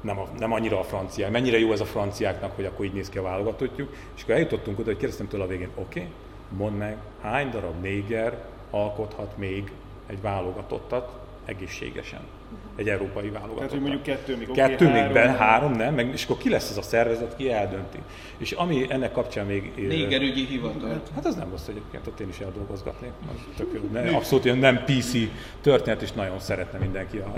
nem, 0.00 0.18
a, 0.18 0.28
nem 0.38 0.52
annyira 0.52 0.78
a 0.78 0.82
francia, 0.82 1.30
mennyire 1.30 1.58
jó 1.58 1.72
ez 1.72 1.80
a 1.80 1.84
franciáknak, 1.84 2.54
hogy 2.54 2.64
akkor 2.64 2.84
így 2.84 2.92
néz 2.92 3.08
ki 3.08 3.18
a 3.18 3.22
válogatottjuk, 3.22 3.92
és 4.16 4.22
akkor 4.22 4.34
eljutottunk 4.34 4.78
oda, 4.78 4.88
hogy 4.88 4.98
kérdeztem 4.98 5.28
tőle 5.28 5.44
a 5.44 5.46
végén, 5.46 5.70
oké, 5.74 6.00
okay, 6.00 6.12
mondd 6.56 6.74
meg, 6.74 6.96
hány 7.20 7.50
darab 7.50 7.80
néger 7.80 8.44
alkothat 8.70 9.36
még 9.36 9.72
egy 10.06 10.20
válogatottat 10.20 11.19
egészségesen? 11.50 12.20
Egy 12.76 12.88
európai 12.88 13.28
válogatottat. 13.28 13.56
Tehát, 13.56 13.70
hogy 13.70 13.80
mondjuk 13.80 14.02
kettő 14.02 14.36
még 14.36 14.50
oké, 14.50 14.60
Kettő 14.60 14.84
még 14.84 14.94
három 14.94 15.12
be, 15.12 15.24
nem. 15.24 15.36
három 15.36 15.72
nem, 15.72 15.94
meg, 15.94 16.10
és 16.12 16.24
akkor 16.24 16.36
ki 16.36 16.48
lesz 16.48 16.70
az 16.70 16.76
a 16.76 16.82
szervezet, 16.82 17.36
ki 17.36 17.50
eldönti. 17.50 17.98
És 18.36 18.52
ami 18.52 18.86
ennek 18.88 19.12
kapcsán 19.12 19.46
még... 19.46 19.72
ö, 19.76 19.80
Négerügyi 19.86 20.44
hivatal. 20.44 21.02
Hát 21.14 21.26
az 21.26 21.34
nem 21.34 21.50
rossz 21.50 21.66
egyébként, 21.68 22.06
ott 22.06 22.20
én 22.20 22.28
is 22.28 22.38
eldolgozgatnék. 22.40 23.10
Az 23.34 23.40
tök 23.56 23.68
jó. 23.74 23.80
Ne, 23.92 24.10
abszolút 24.16 24.44
ilyen 24.44 24.58
nem 24.58 24.84
PC 24.84 25.12
történet, 25.60 26.02
és 26.02 26.12
nagyon 26.12 26.38
szeretne 26.38 26.78
mindenki 26.78 27.18
a, 27.18 27.32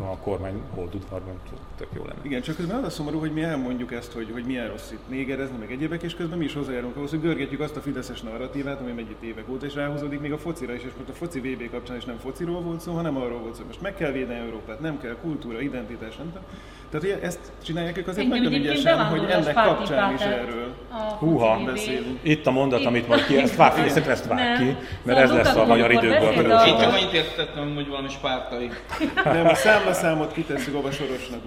a 0.00 0.16
kormány 0.18 0.60
holdudvarban, 0.74 1.34
tök 1.76 1.88
jó 1.96 2.02
lenne. 2.04 2.20
Igen, 2.22 2.42
csak 2.42 2.56
közben 2.56 2.76
az 2.76 2.84
a 2.84 2.90
szomorú, 2.90 3.18
hogy 3.18 3.32
mi 3.32 3.42
elmondjuk 3.42 3.92
ezt, 3.92 4.12
hogy, 4.12 4.30
hogy 4.32 4.44
milyen 4.44 4.68
rossz 4.68 4.90
itt 4.90 5.08
négerezni, 5.08 5.56
meg 5.58 5.72
egyébek, 5.72 6.02
és 6.02 6.14
közben 6.14 6.38
mi 6.38 6.44
is 6.44 6.54
hozzájárulunk 6.54 6.96
ahhoz, 6.96 7.10
hogy 7.10 7.20
görgetjük 7.20 7.60
azt 7.60 7.76
a 7.76 7.80
fideszes 7.80 8.20
narratívát, 8.20 8.80
ami 8.80 8.92
megy 8.92 9.10
itt 9.10 9.22
évek 9.22 9.48
óta, 9.50 9.66
és 9.66 9.74
ráhúzódik 9.74 10.20
még 10.20 10.32
a 10.32 10.38
focira 10.38 10.72
is, 10.74 10.82
és 10.82 10.90
most 10.96 11.08
a 11.08 11.12
foci 11.12 11.40
VB 11.40 11.70
kapcsán 11.70 11.96
is 11.96 12.04
nem 12.04 12.18
fociról 12.18 12.60
volt 12.60 12.80
szó, 12.80 12.92
hanem 12.92 13.16
arról 13.16 13.38
volt 13.38 13.52
szó, 13.52 13.58
hogy 13.58 13.66
most 13.66 13.80
meg 13.80 13.94
kell 13.94 14.10
védeni 14.12 14.38
Európát, 14.58 14.80
nem 14.80 14.98
kell 14.98 15.16
kultúra, 15.20 15.60
identitás, 15.60 16.16
nem 16.16 16.26
tudom. 16.26 16.46
Tehát 16.90 17.06
ugye 17.06 17.20
ezt 17.20 17.52
csinálják 17.64 17.98
ők 17.98 18.08
azért 18.08 18.28
nagyon 18.28 18.52
ügyesen, 18.52 19.04
hogy 19.04 19.24
ennek 19.30 19.54
kapcsán 19.54 20.14
is 20.14 20.20
erről 20.20 20.74
Húha, 21.18 21.64
beszélünk. 21.64 22.18
Itt 22.22 22.46
a 22.46 22.50
mondat, 22.50 22.84
amit 22.84 23.08
majd 23.08 23.26
ki, 23.26 23.36
ezt 23.36 23.56
vág, 23.56 23.72
szerintem 23.72 24.12
ezt 24.12 24.26
vág 24.26 24.58
ki, 24.58 24.64
mert 24.64 25.18
Szóval 25.18 25.22
ez 25.22 25.32
lesz 25.32 25.54
a 25.56 25.66
magyar 25.66 25.90
a- 25.90 26.66
Én 26.66 26.78
csak 26.78 26.92
annyit 26.92 27.12
értettem, 27.12 27.74
hogy 27.74 27.88
valami 27.88 28.08
spártai. 28.08 28.70
Nem, 29.24 29.46
a 29.46 29.54
számlaszámot 29.54 30.32
kitesszük 30.32 30.84
a 30.84 30.90
sorosnak. 30.90 31.46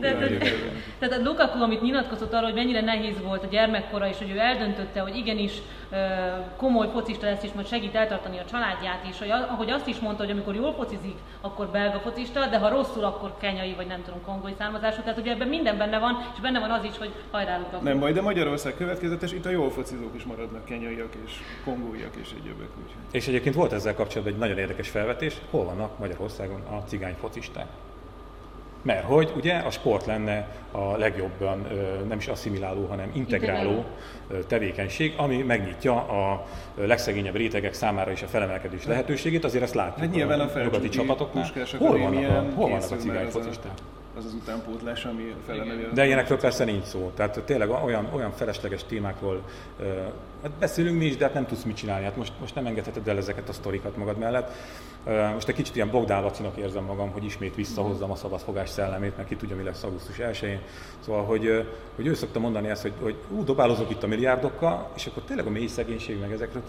Tehát 1.00 1.20
a 1.20 1.24
Lukaku, 1.24 1.62
amit 1.62 1.82
nyilatkozott 1.82 2.34
arról, 2.34 2.46
hogy 2.46 2.54
mennyire 2.54 2.82
nehéz 2.82 3.16
volt 3.24 3.44
a 3.44 3.48
gyermekkora, 3.48 4.08
és 4.08 4.18
hogy 4.18 4.30
ő 4.30 4.40
eldöntötte, 4.40 5.00
hogy 5.00 5.16
igenis 5.16 5.52
komoly 6.58 6.88
focista 6.94 7.26
lesz, 7.26 7.44
és 7.44 7.50
majd 7.56 7.68
segít 7.68 7.96
eltartani 7.96 8.38
a 8.38 8.46
családját 8.52 9.06
is, 9.10 9.30
ahogy 9.50 9.70
azt 9.70 9.88
is 9.88 10.00
mondta, 10.00 10.24
hogy 10.24 10.32
amikor 10.32 10.56
jól 10.56 10.74
focizik, 10.74 11.16
akkor 11.42 11.68
belga 11.68 12.00
focista, 12.00 12.46
de 12.46 12.58
ha 12.58 12.70
rosszul, 12.70 13.04
akkor 13.04 13.34
kenyai, 13.42 13.74
vagy 13.74 13.88
nem 13.88 14.04
tudom, 14.04 14.20
kongói 14.26 14.54
származású. 14.58 15.02
Tehát 15.02 15.20
ugye 15.20 15.31
ugye 15.32 15.40
ebben 15.40 15.48
minden 15.48 15.78
benne 15.78 16.00
van, 16.00 16.18
és 16.34 16.40
benne 16.42 16.60
van 16.60 16.72
az 16.72 16.84
is, 16.84 16.98
hogy 16.98 17.12
hajrá 17.32 17.58
Lukaku. 17.58 17.84
Nem 17.84 18.00
baj, 18.00 18.12
de 18.14 18.22
Magyarország 18.22 18.76
következetes, 18.76 19.32
itt 19.32 19.46
a 19.46 19.50
jól 19.50 19.70
focizók 19.72 20.16
is 20.16 20.24
maradnak, 20.24 20.66
kenyaiak 20.66 21.14
és 21.26 21.32
kongóiak 21.64 22.16
és 22.22 22.30
egyébek. 22.40 22.68
Úgyhogy. 22.84 23.02
És 23.12 23.28
egyébként 23.28 23.56
volt 23.56 23.74
ezzel 23.74 23.94
kapcsolatban 23.94 24.34
egy 24.34 24.40
nagyon 24.40 24.58
érdekes 24.58 24.90
felvetés, 24.90 25.36
hol 25.50 25.66
vannak 25.66 26.00
Magyarországon 26.00 26.62
a 26.62 26.84
cigány 26.88 27.16
focisták? 27.20 27.66
Mert 28.84 29.04
hogy 29.04 29.32
ugye 29.36 29.56
a 29.58 29.72
sport 29.72 30.06
lenne 30.06 30.48
a 30.72 30.98
legjobban 30.98 31.68
nem 32.08 32.18
is 32.18 32.28
asszimiláló, 32.28 32.86
hanem 32.86 33.12
integráló 33.14 33.86
tevékenység, 34.48 35.14
ami 35.18 35.38
megnyitja 35.38 35.94
a 35.96 36.46
legszegényebb 36.76 37.36
rétegek 37.36 37.74
számára 37.74 38.12
is 38.12 38.22
a 38.22 38.28
felemelkedés 38.28 38.86
lehetőségét, 38.86 39.44
azért 39.44 39.64
ezt 39.64 39.74
látjuk 39.74 40.00
Hát 40.00 40.12
nyilván 40.12 40.40
a 40.40 40.44
nyugati 40.44 40.70
felcsúti 40.70 40.90
csapatoknál. 40.90 41.52
Hol 41.78 41.98
vannak 41.98 42.30
a, 42.30 42.46
hol 42.56 42.70
vannak 42.70 42.92
a 42.92 42.96
cigány 42.96 43.26
a- 43.26 43.30
focisták? 43.30 43.72
Az 44.18 44.26
az 44.26 44.34
utánpótlás, 44.34 45.06
ami 45.06 45.36
felemeli. 45.46 45.88
De 45.94 46.06
ilyenekről 46.06 46.38
persze 46.38 46.64
nincs 46.64 46.84
szó. 46.84 47.12
Tehát 47.16 47.42
tényleg 47.46 47.70
olyan, 47.70 48.10
olyan 48.14 48.32
felesleges 48.32 48.84
témákról 48.84 49.44
hát 50.42 50.52
beszélünk 50.52 50.98
mi 50.98 51.06
is, 51.06 51.18
de 51.18 51.26
hát 51.26 51.34
nem 51.34 51.46
tudsz 51.46 51.64
mit 51.64 51.76
csinálni. 51.76 52.06
Hát 52.06 52.16
most, 52.16 52.34
most 52.40 52.56
nem 52.56 52.66
engedheted 52.66 53.08
el 53.08 53.18
ezeket 53.18 53.50
a 53.50 53.54
sztorikat 53.54 53.98
magad 53.98 54.18
mellett. 54.18 54.52
Most 55.34 55.48
egy 55.48 55.56
kicsit 55.56 55.76
ilyen 55.76 55.90
Bogdán 55.90 56.24
Lacinak 56.24 56.58
érzem 56.58 56.84
magam, 56.84 57.12
hogy 57.12 57.24
ismét 57.24 57.56
visszahozzam 57.56 58.12
a 58.12 58.16
szabadfogás 58.16 58.70
szellemét, 58.70 59.18
mert 59.18 59.28
ki 59.28 59.36
tudja, 59.36 59.56
mi 59.56 59.64
lesz 59.64 59.84
augusztus 59.84 60.16
1-én. 60.20 60.60
Szóval, 61.00 61.24
hogy, 61.24 61.68
hogy 61.96 62.08
ő 62.08 62.14
szokta 62.14 62.40
mondani 62.40 62.68
ezt, 62.68 62.82
hogy, 62.82 62.94
hogy 63.02 63.16
ú, 63.30 63.44
dobálozok 63.44 63.90
itt 63.90 64.04
a 64.04 64.08
milliárdokkal, 64.08 64.90
és 64.96 65.06
akkor 65.06 65.24
tényleg 65.24 65.46
a 65.46 65.50
mély 65.50 65.68
szegénység 65.68 66.20
meg 66.20 66.32
ezekről 66.32 66.62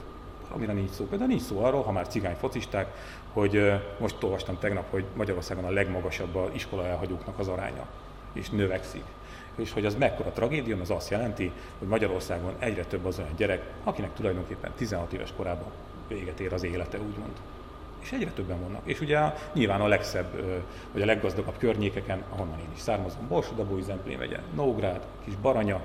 amire 0.54 0.72
nincs 0.72 0.90
szó. 0.90 1.04
Például 1.04 1.30
nincs 1.30 1.42
szó 1.42 1.64
arról, 1.64 1.82
ha 1.82 1.92
már 1.92 2.08
cigány 2.08 2.34
focisták, 2.34 2.86
hogy 3.32 3.72
most 3.98 4.22
olvastam 4.22 4.58
tegnap, 4.58 4.90
hogy 4.90 5.04
Magyarországon 5.16 5.64
a 5.64 5.70
legmagasabb 5.70 6.36
a 6.36 6.50
iskola 6.52 6.86
elhagyóknak 6.86 7.38
az 7.38 7.48
aránya, 7.48 7.86
és 8.32 8.50
növekszik. 8.50 9.04
És 9.56 9.72
hogy 9.72 9.84
az 9.84 9.94
mekkora 9.94 10.30
tragédia, 10.30 10.80
az 10.80 10.90
azt 10.90 11.10
jelenti, 11.10 11.52
hogy 11.78 11.88
Magyarországon 11.88 12.54
egyre 12.58 12.84
több 12.84 13.04
az 13.04 13.18
olyan 13.18 13.32
gyerek, 13.36 13.62
akinek 13.84 14.14
tulajdonképpen 14.14 14.72
16 14.76 15.12
éves 15.12 15.32
korában 15.36 15.70
véget 16.08 16.40
ér 16.40 16.52
az 16.52 16.62
élete, 16.62 16.98
úgymond. 16.98 17.32
És 18.00 18.12
egyre 18.12 18.30
többen 18.30 18.60
vannak. 18.60 18.80
És 18.84 19.00
ugye 19.00 19.18
nyilván 19.52 19.80
a 19.80 19.86
legszebb, 19.86 20.62
vagy 20.92 21.02
a 21.02 21.06
leggazdagabb 21.06 21.58
környékeken, 21.58 22.22
ahonnan 22.28 22.58
én 22.58 22.68
is 22.74 22.80
származom, 22.80 23.28
Borsodabói 23.28 23.82
Zemplén 23.82 24.18
megye, 24.18 24.38
Nógrád, 24.54 25.00
Kis 25.24 25.36
Baranya, 25.36 25.80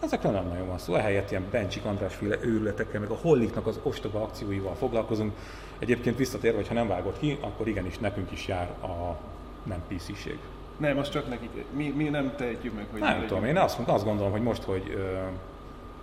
Ezekről 0.00 0.32
nem 0.32 0.46
nagyon 0.46 0.66
van 0.66 0.78
szó, 0.78 0.94
ehelyett 0.94 1.30
ilyen 1.30 1.46
Bencsik 1.50 1.84
András 1.84 2.14
féle 2.14 2.36
őrületekkel, 2.42 3.00
meg 3.00 3.10
a 3.10 3.18
Holliknak 3.22 3.66
az 3.66 3.80
ostoba 3.82 4.22
akcióival 4.22 4.74
foglalkozunk. 4.74 5.32
Egyébként 5.78 6.16
visszatérve, 6.16 6.56
hogy 6.56 6.68
ha 6.68 6.74
nem 6.74 6.88
vágod 6.88 7.18
ki, 7.18 7.38
akkor 7.40 7.68
igenis 7.68 7.98
nekünk 7.98 8.32
is 8.32 8.46
jár 8.46 8.68
a 8.82 9.16
nem 9.62 9.82
PC-ség. 9.88 10.38
Nem, 10.76 10.98
az 10.98 11.08
csak 11.08 11.28
nekik. 11.28 11.50
Mi, 11.72 11.88
mi 11.88 12.04
nem 12.08 12.34
tehetjük 12.36 12.74
meg, 12.74 12.86
hogy 12.90 13.00
ne 13.00 13.12
Nem 13.12 13.26
tudom, 13.26 13.44
én 13.44 13.56
azt, 13.56 13.78
azt 13.84 14.04
gondolom, 14.04 14.32
hogy 14.32 14.42
most, 14.42 14.62
hogy 14.62 14.94
ö, 14.96 15.18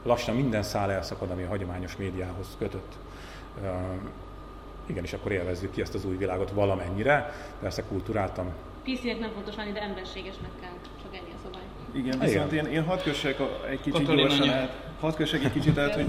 lassan 0.04 0.36
minden 0.36 0.64
szál 0.64 0.92
elszakad, 0.92 1.30
ami 1.32 1.44
a 1.44 1.48
hagyományos 1.48 1.96
médiához 1.96 2.56
kötött, 2.58 2.94
ö, 3.64 3.68
igenis 4.86 5.14
akkor 5.14 5.32
élvezzük 5.32 5.72
ki 5.72 5.82
ezt 5.82 5.94
az 5.94 6.06
új 6.06 6.18
világot 6.18 6.52
valamennyire, 6.52 7.34
persze 7.60 7.84
kulturáltan. 7.84 8.54
PC-nek 8.84 9.20
nem 9.20 9.32
fontos 9.32 9.56
lenni, 9.56 9.72
de 9.72 9.82
emberségesnek 9.82 10.52
kell, 10.62 10.78
csak 11.02 11.16
ennyi 11.16 11.32
a 11.34 11.40
szabály. 11.44 11.65
Igen, 11.96 12.14
Igen. 12.14 12.20
viszont 12.20 12.52
én, 12.52 12.66
én 12.66 12.84
hadd 12.84 13.04
kössek 13.04 13.40
a, 13.40 13.60
egy 13.70 13.82
kicsit 13.82 14.00
Katalin 14.00 14.28
gyorsan 14.28 14.50
át, 14.50 14.76
hadd 15.00 15.16
kössek 15.16 15.44
egy 15.44 15.52
kicsit 15.52 15.78
át, 15.78 15.96
hogy 15.96 16.06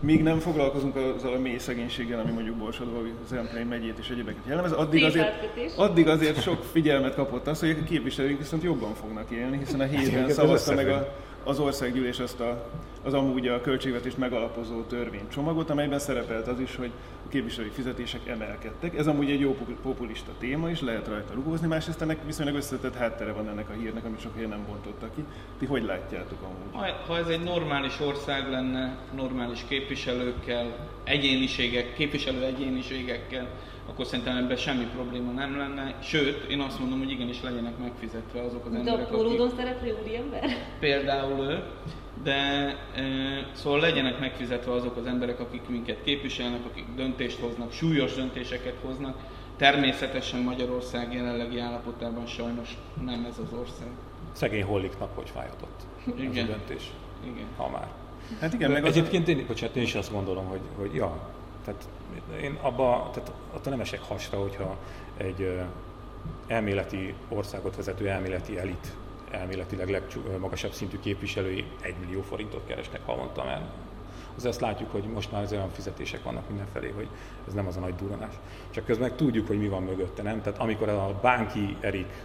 míg 0.00 0.22
nem 0.22 0.38
foglalkozunk 0.38 0.96
azzal 0.96 1.32
a 1.32 1.38
mély 1.38 1.58
szegénységgel, 1.58 2.20
ami 2.20 2.30
mondjuk 2.30 2.56
Borsodva, 2.56 3.00
Zemplén 3.28 3.66
megyét 3.66 3.98
és 3.98 4.08
egyébeket 4.08 4.42
jellemez, 4.46 4.72
addig 4.72 5.04
azért, 5.04 5.48
addig 5.76 6.08
azért 6.08 6.42
sok 6.42 6.64
figyelmet 6.72 7.14
kapott 7.14 7.46
az, 7.46 7.60
hogy 7.60 7.70
a 7.70 7.84
képviselőink 7.84 8.38
viszont 8.38 8.62
jobban 8.62 8.94
fognak 8.94 9.30
élni, 9.30 9.58
hiszen 9.58 9.80
a 9.80 9.84
héten 9.84 10.30
szavazta 10.30 10.74
meg 10.74 10.88
a, 10.88 11.14
az 11.48 11.58
országgyűlés 11.58 12.18
azt 12.18 12.40
a, 12.40 12.70
az 13.02 13.14
amúgy 13.14 13.48
a 13.48 13.60
költségvetést 13.60 14.18
megalapozó 14.18 14.82
törvénycsomagot, 14.82 15.70
amelyben 15.70 15.98
szerepelt 15.98 16.46
az 16.46 16.60
is, 16.60 16.76
hogy 16.76 16.90
a 17.26 17.28
képviselői 17.28 17.70
fizetések 17.70 18.26
emelkedtek. 18.26 18.98
Ez 18.98 19.06
amúgy 19.06 19.30
egy 19.30 19.40
jó 19.40 19.54
popu- 19.54 19.80
populista 19.80 20.30
téma 20.38 20.70
is, 20.70 20.80
lehet 20.80 21.08
rajta 21.08 21.34
rugózni, 21.34 21.66
másrészt 21.66 22.02
ennek 22.02 22.18
viszonylag 22.26 22.54
összetett 22.54 22.94
háttere 22.94 23.32
van 23.32 23.48
ennek 23.48 23.68
a 23.68 23.72
hírnek, 23.72 24.04
amit 24.04 24.20
sok 24.20 24.34
helyen 24.34 24.48
nem 24.48 24.64
bontottak 24.66 25.14
ki. 25.14 25.24
Ti 25.58 25.66
hogy 25.66 25.82
látjátok 25.82 26.42
amúgy? 26.42 26.72
Ha, 26.72 27.12
ha 27.12 27.18
ez 27.18 27.26
egy 27.26 27.42
normális 27.42 28.00
ország 28.00 28.50
lenne, 28.50 28.98
normális 29.14 29.64
képviselőkkel, 29.68 30.88
egyéniségek, 31.04 31.94
képviselő 31.94 32.44
egyéniségekkel, 32.44 33.48
akkor 33.88 34.06
szerintem 34.06 34.36
ebben 34.36 34.56
semmi 34.56 34.84
probléma 34.84 35.30
nem 35.30 35.56
lenne. 35.56 35.94
Sőt, 36.02 36.50
én 36.50 36.60
azt 36.60 36.78
mondom, 36.78 36.98
hogy 36.98 37.10
igenis 37.10 37.42
legyenek 37.42 37.78
megfizetve 37.78 38.40
azok 38.40 38.64
az 38.66 38.72
De 38.72 38.76
a 38.76 38.80
emberek, 38.80 39.06
akik 39.06 39.16
pólódon 39.16 39.50
szereplő 39.56 39.96
úriember? 40.02 40.44
például 40.80 41.44
ő, 41.44 41.62
de 42.22 42.32
e, 42.32 43.04
szóval 43.52 43.80
legyenek 43.80 44.18
megfizetve 44.18 44.72
azok 44.72 44.96
az 44.96 45.06
emberek, 45.06 45.40
akik 45.40 45.68
minket 45.68 46.02
képviselnek, 46.04 46.60
akik 46.70 46.84
döntést 46.96 47.38
hoznak, 47.38 47.72
súlyos 47.72 48.14
döntéseket 48.14 48.76
hoznak. 48.82 49.16
Természetesen 49.56 50.40
Magyarország 50.40 51.14
jelenlegi 51.14 51.58
állapotában 51.58 52.26
sajnos 52.26 52.78
nem 53.04 53.24
ez 53.30 53.38
az 53.38 53.58
ország. 53.58 53.88
Szegény 54.32 54.62
Holliknak 54.62 55.14
hogy 55.14 55.30
fájhatott 55.30 55.80
ez 56.06 56.12
a 56.18 56.22
Igen. 56.22 56.46
döntés, 56.46 56.90
Igen. 57.24 57.46
ha 57.56 57.68
már. 57.68 57.88
Hát 58.40 58.52
igen, 58.52 58.70
meg 58.70 58.84
az, 58.84 58.96
Egyébként 58.96 59.28
én, 59.28 59.44
bocsánat, 59.46 59.76
én 59.76 59.82
is 59.82 59.94
azt 59.94 60.12
gondolom, 60.12 60.46
hogy, 60.46 60.60
hogy 60.76 60.94
ja, 60.94 61.28
tehát 61.64 61.88
én 62.42 62.58
abba, 62.60 63.10
tehát 63.12 63.32
attól 63.52 63.72
nem 63.72 63.80
esek 63.80 64.00
hasra, 64.00 64.38
hogyha 64.38 64.76
egy 65.16 65.60
elméleti 66.46 67.14
országot 67.28 67.76
vezető 67.76 68.08
elméleti 68.08 68.58
elit, 68.58 68.96
elméletileg 69.30 69.88
legmagasabb 69.88 70.72
szintű 70.72 70.98
képviselői 70.98 71.64
1 71.80 71.94
millió 72.00 72.22
forintot 72.22 72.66
keresnek 72.66 73.00
havonta, 73.06 73.44
mert 73.44 73.62
az 74.36 74.44
ezt 74.44 74.60
látjuk, 74.60 74.90
hogy 74.90 75.04
most 75.04 75.32
már 75.32 75.42
az 75.42 75.52
olyan 75.52 75.70
fizetések 75.70 76.22
vannak 76.22 76.48
mindenfelé, 76.48 76.90
hogy 76.90 77.08
ez 77.46 77.52
nem 77.52 77.66
az 77.66 77.76
a 77.76 77.80
nagy 77.80 77.94
duranás. 77.94 78.34
Csak 78.70 78.84
közben 78.84 79.08
meg 79.08 79.18
tudjuk, 79.18 79.46
hogy 79.46 79.58
mi 79.58 79.68
van 79.68 79.82
mögötte, 79.82 80.22
nem? 80.22 80.42
Tehát 80.42 80.58
amikor 80.58 80.88
a 80.88 81.18
Bánki 81.22 81.76
Erik 81.80 82.24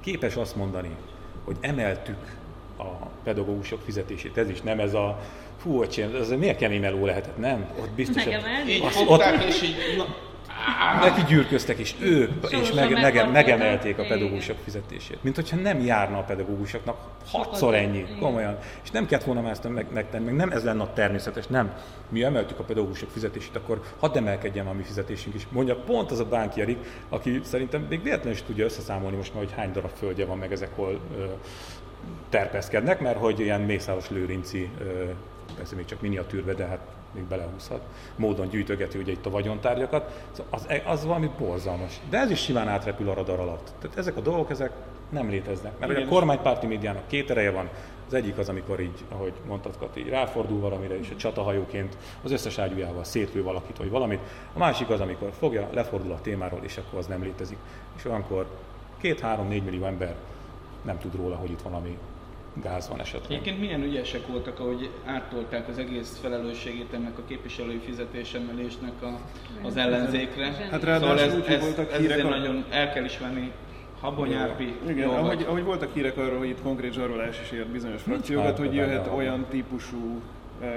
képes 0.00 0.36
azt 0.36 0.56
mondani, 0.56 0.96
hogy 1.44 1.56
emeltük 1.60 2.36
a 2.78 3.06
pedagógusok 3.22 3.80
fizetését. 3.80 4.36
Ez 4.38 4.48
is 4.48 4.60
nem 4.60 4.80
ez 4.80 4.94
a 4.94 5.18
fú, 5.58 5.82
öcsém, 5.82 6.14
ez 6.14 6.30
miért 6.30 6.58
kemény 6.58 6.80
meló 6.80 7.04
lehetett, 7.04 7.38
nem? 7.38 7.66
Ott 7.80 7.90
biztos, 7.90 8.24
hogy 8.24 8.32
Megemelni? 8.32 8.72
Így 8.72 8.82
Azt 8.84 8.96
fogták, 8.96 9.44
és 9.44 9.62
így, 9.62 9.76
na, 9.96 10.06
neki 11.00 11.22
gyűrköztek, 11.28 11.78
és 11.78 11.94
ők 12.00 12.30
Sorosan 12.30 12.60
és 12.60 12.72
meg, 12.72 12.92
mege, 12.92 13.24
megemelték 13.26 13.98
a 13.98 14.02
Igen. 14.02 14.18
pedagógusok 14.18 14.56
fizetését. 14.64 15.18
Mint 15.22 15.34
hogyha 15.34 15.56
nem 15.56 15.80
járna 15.80 16.18
a 16.18 16.22
pedagógusoknak 16.22 16.96
hatszor 17.26 17.74
ennyi, 17.74 17.98
igen. 17.98 18.18
komolyan. 18.18 18.58
És 18.82 18.90
nem 18.90 19.06
kellett 19.06 19.24
volna 19.24 19.40
már 19.40 19.50
ezt 19.50 19.68
meg, 19.68 19.86
megtenni, 19.92 20.24
meg 20.24 20.34
nem 20.34 20.50
ez 20.50 20.64
lenne 20.64 20.82
a 20.82 20.92
természetes, 20.92 21.46
nem. 21.46 21.72
Mi 22.08 22.22
emeltük 22.22 22.58
a 22.58 22.64
pedagógusok 22.64 23.10
fizetését, 23.10 23.56
akkor 23.56 23.82
hadd 23.98 24.16
emelkedjen 24.16 24.66
a 24.66 24.72
mi 24.72 24.82
fizetésünk 24.82 25.34
is. 25.34 25.46
Mondja 25.50 25.76
pont 25.76 26.10
az 26.10 26.20
a 26.20 26.24
Bánki 26.24 26.60
Erik, 26.60 26.78
aki 27.08 27.40
szerintem 27.44 27.86
még 27.88 28.02
véletlenül 28.02 28.32
is 28.32 28.42
tudja 28.42 28.64
összeszámolni 28.64 29.16
most 29.16 29.34
már, 29.34 29.44
hogy 29.44 29.52
hány 29.56 29.72
darab 29.72 29.92
földje 29.98 30.24
van, 30.24 30.38
meg 30.38 30.52
ezek 30.52 30.70
hol 30.74 31.00
ö, 31.18 31.24
terpeszkednek, 32.28 33.00
mert 33.00 33.18
hogy 33.18 33.40
ilyen 33.40 33.60
Mészáros 33.60 34.10
Lőrinci, 34.10 34.70
ö, 34.80 35.04
persze 35.52 35.74
még 35.74 35.84
csak 35.84 36.00
miniatűrbe, 36.00 36.52
de 36.52 36.66
hát 36.66 36.80
még 37.14 37.24
belehúzhat, 37.24 37.80
módon 38.16 38.48
gyűjtögeti 38.48 38.98
ugye 38.98 39.12
itt 39.12 39.26
a 39.26 39.30
vagyontárgyakat, 39.30 40.24
szóval 40.30 40.52
az, 40.52 40.66
az 40.84 41.04
valami 41.04 41.30
borzalmas. 41.38 42.00
De 42.10 42.18
ez 42.18 42.30
is 42.30 42.40
simán 42.42 42.68
átrepül 42.68 43.08
a 43.08 43.14
radar 43.14 43.38
alatt. 43.38 43.72
Tehát 43.80 43.98
ezek 43.98 44.16
a 44.16 44.20
dolgok, 44.20 44.50
ezek 44.50 44.72
nem 45.08 45.28
léteznek. 45.28 45.78
Mert 45.78 45.90
ugye 45.90 46.00
a 46.00 46.02
Igen. 46.02 46.12
kormánypárti 46.12 46.66
médiának 46.66 47.06
két 47.06 47.30
ereje 47.30 47.50
van. 47.50 47.68
Az 48.06 48.14
egyik 48.14 48.38
az, 48.38 48.48
amikor 48.48 48.80
így, 48.80 49.04
ahogy 49.08 49.32
mondtad, 49.46 49.76
Kati, 49.78 50.00
így 50.00 50.08
ráfordul 50.08 50.60
valamire, 50.60 50.98
és 50.98 51.10
egy 51.10 51.16
csatahajóként 51.16 51.96
az 52.22 52.32
összes 52.32 52.58
ágyújával 52.58 53.04
szétlő 53.04 53.42
valakit, 53.42 53.76
vagy 53.76 53.90
valamit. 53.90 54.20
A 54.54 54.58
másik 54.58 54.90
az, 54.90 55.00
amikor 55.00 55.32
fogja, 55.38 55.68
lefordul 55.72 56.12
a 56.12 56.20
témáról, 56.20 56.60
és 56.62 56.76
akkor 56.76 56.98
az 56.98 57.06
nem 57.06 57.22
létezik. 57.22 57.56
És 57.96 58.04
olyankor 58.04 58.46
két-három-négy 59.00 59.62
millió 59.64 59.84
ember 59.84 60.14
nem 60.82 60.98
tud 60.98 61.16
róla, 61.16 61.36
hogy 61.36 61.50
itt 61.50 61.62
valami 61.62 61.98
gáz 62.54 62.88
van 62.88 63.00
esetleg. 63.00 63.30
Egyébként 63.30 63.60
milyen 63.60 63.82
ügyesek 63.82 64.26
voltak, 64.26 64.60
ahogy 64.60 64.90
áttolták 65.04 65.68
az 65.68 65.78
egész 65.78 66.18
felelősségét 66.22 66.92
ennek 66.92 67.18
a 67.18 67.22
képviselői 67.28 67.80
fizetésemelésnek 67.84 69.02
a, 69.02 69.18
az 69.62 69.76
ellenzékre. 69.76 70.44
Hát 70.70 70.82
ráadásul 70.82 71.18
szóval 71.18 71.20
ez, 71.20 71.34
úgy, 71.34 71.44
hogy 71.46 71.54
ez, 71.54 71.60
voltak 71.60 71.92
ez 71.92 71.98
hírek 71.98 72.24
a- 72.24 72.28
nagyon 72.28 72.64
el 72.70 72.92
kell 72.92 73.04
ismerni 73.04 73.52
Habonyárpi. 74.00 74.74
Igen, 74.86 75.08
jó 75.08 75.10
ahogy, 75.12 75.44
ahogy 75.48 75.64
voltak 75.64 75.94
hírek 75.94 76.16
arról, 76.16 76.38
hogy 76.38 76.48
itt 76.48 76.62
konkrét 76.62 76.92
zsarolás 76.92 77.40
is 77.40 77.50
ért 77.50 77.66
bizonyos 77.68 78.02
frakciókat, 78.02 78.58
már 78.58 78.66
hogy 78.66 78.74
jöhet 78.76 79.08
olyan 79.14 79.46
típusú 79.50 80.20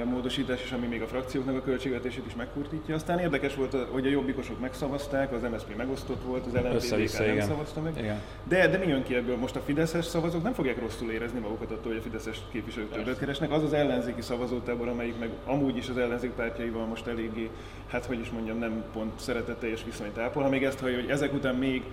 módosítás 0.06 0.63
is, 0.63 0.71
ami 0.71 0.88
még 0.88 1.02
a 1.02 1.08
frakcióknak 1.08 1.56
a 1.56 1.62
költségvetését 1.62 2.26
is 2.26 2.36
megkurtítja. 2.36 2.95
Aztán 2.95 3.19
érdekes 3.19 3.56
volt, 3.56 3.76
hogy 3.91 4.08
a 4.08 4.10
jobbikosok 4.10 4.60
megszavazták, 4.60 5.32
az 5.32 5.41
MSZP 5.41 5.76
megosztott 5.78 6.24
volt, 6.24 6.45
az 6.45 6.54
LNP 6.54 7.19
nem 7.26 7.39
szavazta 7.39 7.82
meg. 7.82 7.93
Igen. 7.98 8.21
De, 8.43 8.67
de 8.67 8.78
mi 8.78 8.88
jön 8.88 9.04
ki 9.04 9.15
ebből? 9.15 9.38
Most 9.38 9.56
a 9.56 9.60
Fideszes 9.60 10.06
szavazók 10.06 10.43
nem 10.43 10.54
fogják 10.54 10.80
rosszul 10.80 11.12
érezni 11.12 11.39
magukat 11.39 11.71
attól, 11.71 11.91
hogy 11.91 11.98
a 11.98 12.02
Fideszes 12.02 12.41
képviselők 12.52 12.91
többet 12.91 13.19
keresnek. 13.19 13.52
Az 13.52 13.63
az 13.63 13.74
ellenzéki 13.74 14.21
szavazótábor, 14.21 14.88
amelyik 14.88 15.19
meg 15.19 15.30
amúgy 15.45 15.78
is 15.78 15.89
az 15.89 15.98
ellenzék 15.98 16.32
pártjaival 16.32 16.86
most 16.86 17.08
eléggé, 17.08 17.50
hát 17.88 18.06
hogy 18.06 18.19
is 18.19 18.30
mondjam, 18.30 18.58
nem 18.58 18.84
pont 18.93 19.19
szeretetteljes 19.19 19.84
viszonyt 19.84 20.17
ápol. 20.17 20.43
Ha 20.43 20.50
még 20.50 20.63
ezt 20.63 20.80
hallja, 20.80 21.00
hogy 21.00 21.10
ezek 21.10 21.34
után 21.34 21.56
még 21.56 21.84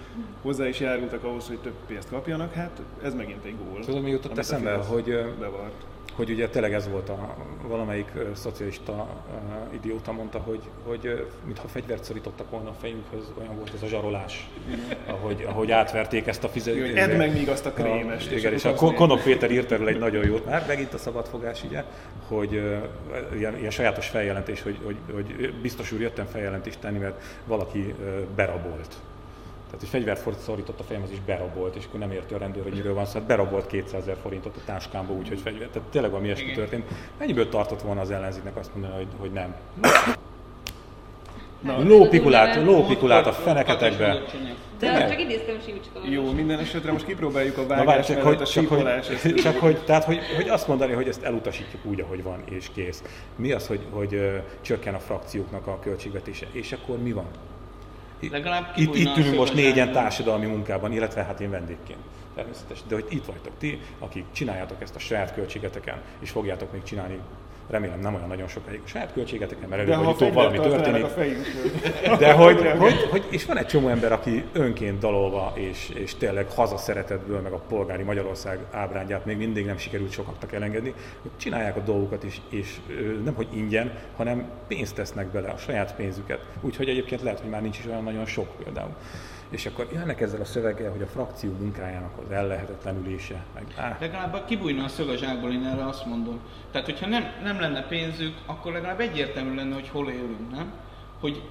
hozzá 0.43 0.69
is 0.69 0.81
járultak 0.81 1.25
ahhoz, 1.25 1.47
hogy 1.47 1.59
több 1.59 1.77
pénzt 1.87 2.09
kapjanak, 2.09 2.53
hát 2.53 2.83
ez 3.03 3.15
megint 3.15 3.45
egy 3.45 3.57
gól. 3.65 3.85
Tudom, 3.85 4.03
mi 4.03 4.11
jutott 4.11 4.39
eszembe, 4.39 4.75
hogy 4.75 5.05
bevart 5.39 5.85
hogy 6.15 6.31
ugye 6.31 6.49
tényleg 6.49 6.73
ez 6.73 6.89
volt 6.89 7.09
a 7.09 7.37
valamelyik 7.67 8.13
szocialista 8.35 8.93
uh, 8.93 9.75
idióta 9.75 10.13
mondta, 10.13 10.39
hogy, 10.39 10.61
hogy 10.85 11.27
mintha 11.45 11.69
fegyvert 11.69 12.05
szorítottak 12.05 12.51
volna 12.51 12.69
a 12.69 12.75
fejünkhöz, 12.81 13.33
olyan 13.41 13.57
volt 13.57 13.71
ez 13.75 13.83
a 13.83 13.87
zsarolás, 13.87 14.49
ahogy, 15.07 15.45
ahogy 15.49 15.71
átverték 15.71 16.27
ezt 16.27 16.45
a 16.45 16.49
fizetést. 16.49 16.97
Edd 16.97 17.17
meg 17.17 17.33
még 17.33 17.49
azt 17.49 17.67
a 17.67 17.73
krémest. 17.73 18.31
A, 18.31 18.35
igen, 18.35 18.53
és, 18.53 18.59
és 18.59 18.65
a 18.65 18.75
Konok 18.75 19.23
Péter 19.23 19.51
írt 19.51 19.73
erről 19.73 19.89
egy 19.89 19.99
nagyon 19.99 20.25
jót 20.25 20.47
már, 20.47 20.65
megint 20.67 20.95
a 20.95 20.99
szabadfogás, 20.99 21.65
ugye, 21.65 21.85
hogy 22.29 22.55
uh, 22.55 23.39
ilyen, 23.39 23.59
ilyen, 23.59 23.71
sajátos 23.71 24.09
feljelentés, 24.09 24.63
hogy, 24.63 24.79
hogy, 24.85 24.97
hogy 25.13 25.55
biztos 25.63 25.93
úr 25.93 26.01
jöttem 26.01 26.27
feljelentést 26.27 26.79
tenni, 26.79 26.99
mert 26.99 27.23
valaki 27.47 27.79
uh, 27.79 28.21
berabolt 28.35 28.97
tehát 29.73 29.87
egy 29.87 29.89
fegyvert 29.89 30.39
szorított 30.39 30.81
a 30.81 30.83
fejemhez, 30.83 31.11
és 31.11 31.21
berabolt, 31.27 31.77
és 31.77 31.85
akkor 31.85 32.01
nem 32.01 32.11
érti 32.11 32.35
a 32.35 32.39
rendőr, 32.39 32.63
hogy 32.63 32.73
miről 32.73 32.95
van 32.95 33.05
szó. 33.05 33.19
Hát 33.19 33.27
berabolt 33.27 33.67
200 33.67 34.01
ezer 34.01 34.17
forintot 34.23 34.57
a 34.57 34.61
táskámba, 34.65 35.13
úgyhogy 35.13 35.41
fegyver. 35.41 35.69
Tehát 35.69 35.89
tényleg 35.89 36.11
valami 36.11 36.29
ilyesmi 36.29 36.53
történt. 36.53 36.85
Mennyiből 37.19 37.49
tartott 37.49 37.83
volna 37.83 38.01
az 38.01 38.11
ellenzéknek 38.11 38.57
azt 38.57 38.75
mondani, 38.75 38.95
hogy, 38.95 39.09
hogy 39.19 39.33
nem? 39.33 39.55
Na, 41.61 41.83
lópikulát, 41.83 42.65
lópikulát 42.65 43.27
a 43.27 43.33
feneketekbe. 43.33 44.23
De 44.79 45.09
csak 45.09 45.21
idéztem 45.21 45.61
Sivicska. 45.65 46.01
Jó, 46.11 46.33
minden 46.33 46.59
esetre 46.59 46.93
most 46.93 47.07
kipróbáljuk 47.07 47.59
a 47.59 47.67
vágás 47.67 48.09
Na, 48.09 48.15
csak, 48.15 48.41
a 48.41 48.45
sípolás. 48.45 49.07
Csak, 49.07 49.21
hogy, 49.21 49.35
csak 49.35 49.59
hogy, 49.59 49.85
tehát, 49.85 50.05
hogy, 50.05 50.19
hogy 50.37 50.49
azt 50.49 50.69
mondani, 50.69 50.93
hogy 50.93 51.09
ezt 51.09 51.23
elutasítjuk 51.23 51.85
úgy, 51.85 52.01
ahogy 52.01 52.23
van, 52.23 52.43
és 52.45 52.71
kész. 52.75 53.03
Mi 53.37 53.53
az, 53.53 53.67
hogy, 53.67 53.81
hogy 53.91 54.15
uh, 54.15 54.35
csökken 54.61 54.95
a 54.95 54.99
frakcióknak 54.99 55.67
a 55.67 55.79
költségvetése, 55.79 56.47
és 56.53 56.73
akkor 56.73 56.99
mi 56.99 57.13
van? 57.13 57.27
Legalább 58.31 58.73
itt, 58.77 58.95
itt 58.95 59.17
ülünk 59.17 59.37
most 59.37 59.55
négyen 59.55 59.93
társadalmi 59.93 60.47
munkában, 60.47 60.93
illetve 60.93 61.23
hát 61.23 61.41
én 61.41 61.51
vendégként 61.51 61.99
természetesen. 62.35 62.85
De 62.89 62.95
hogy 62.95 63.07
itt 63.09 63.25
vagytok 63.25 63.53
ti, 63.59 63.81
akik 63.99 64.25
csináljátok 64.33 64.83
ezt 64.83 64.95
a 64.95 64.99
saját 64.99 65.35
költségeteken, 65.35 66.01
és 66.21 66.31
fogjátok 66.31 66.73
még 66.73 66.83
csinálni 66.83 67.19
remélem 67.71 68.01
nem 68.01 68.15
olyan 68.15 68.29
nagyon 68.29 68.49
sokáig 68.49 68.81
a 68.85 68.89
saját 68.89 69.13
költségeteken, 69.13 69.69
mert 69.69 69.89
előbb 69.89 70.33
valami 70.33 70.59
történik. 70.59 71.07
De 72.19 72.33
hogy, 72.33 72.71
hogy, 72.79 73.07
hogy, 73.11 73.27
és 73.31 73.45
van 73.45 73.59
egy 73.59 73.67
csomó 73.67 73.89
ember, 73.89 74.13
aki 74.13 74.45
önként 74.53 74.99
dalolva, 74.99 75.53
és, 75.57 75.89
és 75.95 76.15
tényleg 76.15 76.51
hazaszeretetből, 76.51 77.41
meg 77.41 77.53
a 77.53 77.63
polgári 77.69 78.03
Magyarország 78.03 78.59
ábrándját 78.71 79.25
még 79.25 79.37
mindig 79.37 79.67
nem 79.67 79.79
sikerült 79.79 80.13
sokaknak 80.13 80.53
elengedni, 80.53 80.95
hogy 81.23 81.31
csinálják 81.37 81.77
a 81.77 81.81
dolgokat 81.81 82.25
is, 82.25 82.41
és 82.49 82.81
nem 83.25 83.35
hogy 83.35 83.49
ingyen, 83.55 83.93
hanem 84.17 84.51
pénzt 84.69 84.95
tesznek 84.95 85.27
bele, 85.27 85.49
a 85.49 85.57
saját 85.57 85.95
pénzüket. 85.95 86.41
Úgyhogy 86.61 86.89
egyébként 86.89 87.23
lehet, 87.23 87.41
hogy 87.41 87.51
már 87.51 87.63
nincs 87.63 87.79
is 87.79 87.87
olyan 87.87 88.03
nagyon 88.03 88.27
sok 88.27 88.57
például 88.65 88.95
és 89.53 89.67
akkor 89.67 89.89
jönnek 89.93 90.21
ezzel 90.21 90.41
a 90.41 90.45
szöveggel, 90.45 90.91
hogy 90.91 91.03
a 91.03 91.07
frakció 91.07 91.53
munkájának 91.59 92.19
az 92.25 92.31
ellehetetlenülése. 92.31 93.45
Meg, 93.55 93.65
áh. 93.77 94.01
Legalább 94.01 94.45
kibújna 94.45 94.85
a 94.85 94.89
szög 94.89 95.09
a 95.09 95.17
zsákból, 95.17 95.53
én 95.53 95.65
erre 95.65 95.87
azt 95.87 96.07
mondom. 96.07 96.41
Tehát, 96.71 96.87
hogyha 96.87 97.07
nem, 97.07 97.25
nem 97.43 97.61
lenne 97.61 97.83
pénzük, 97.83 98.35
akkor 98.47 98.73
legalább 98.73 99.01
egyértelmű 99.01 99.55
lenne, 99.55 99.75
hogy 99.75 99.89
hol 99.89 100.11
élünk, 100.11 100.51
nem? 100.51 100.73
Hogy 101.21 101.43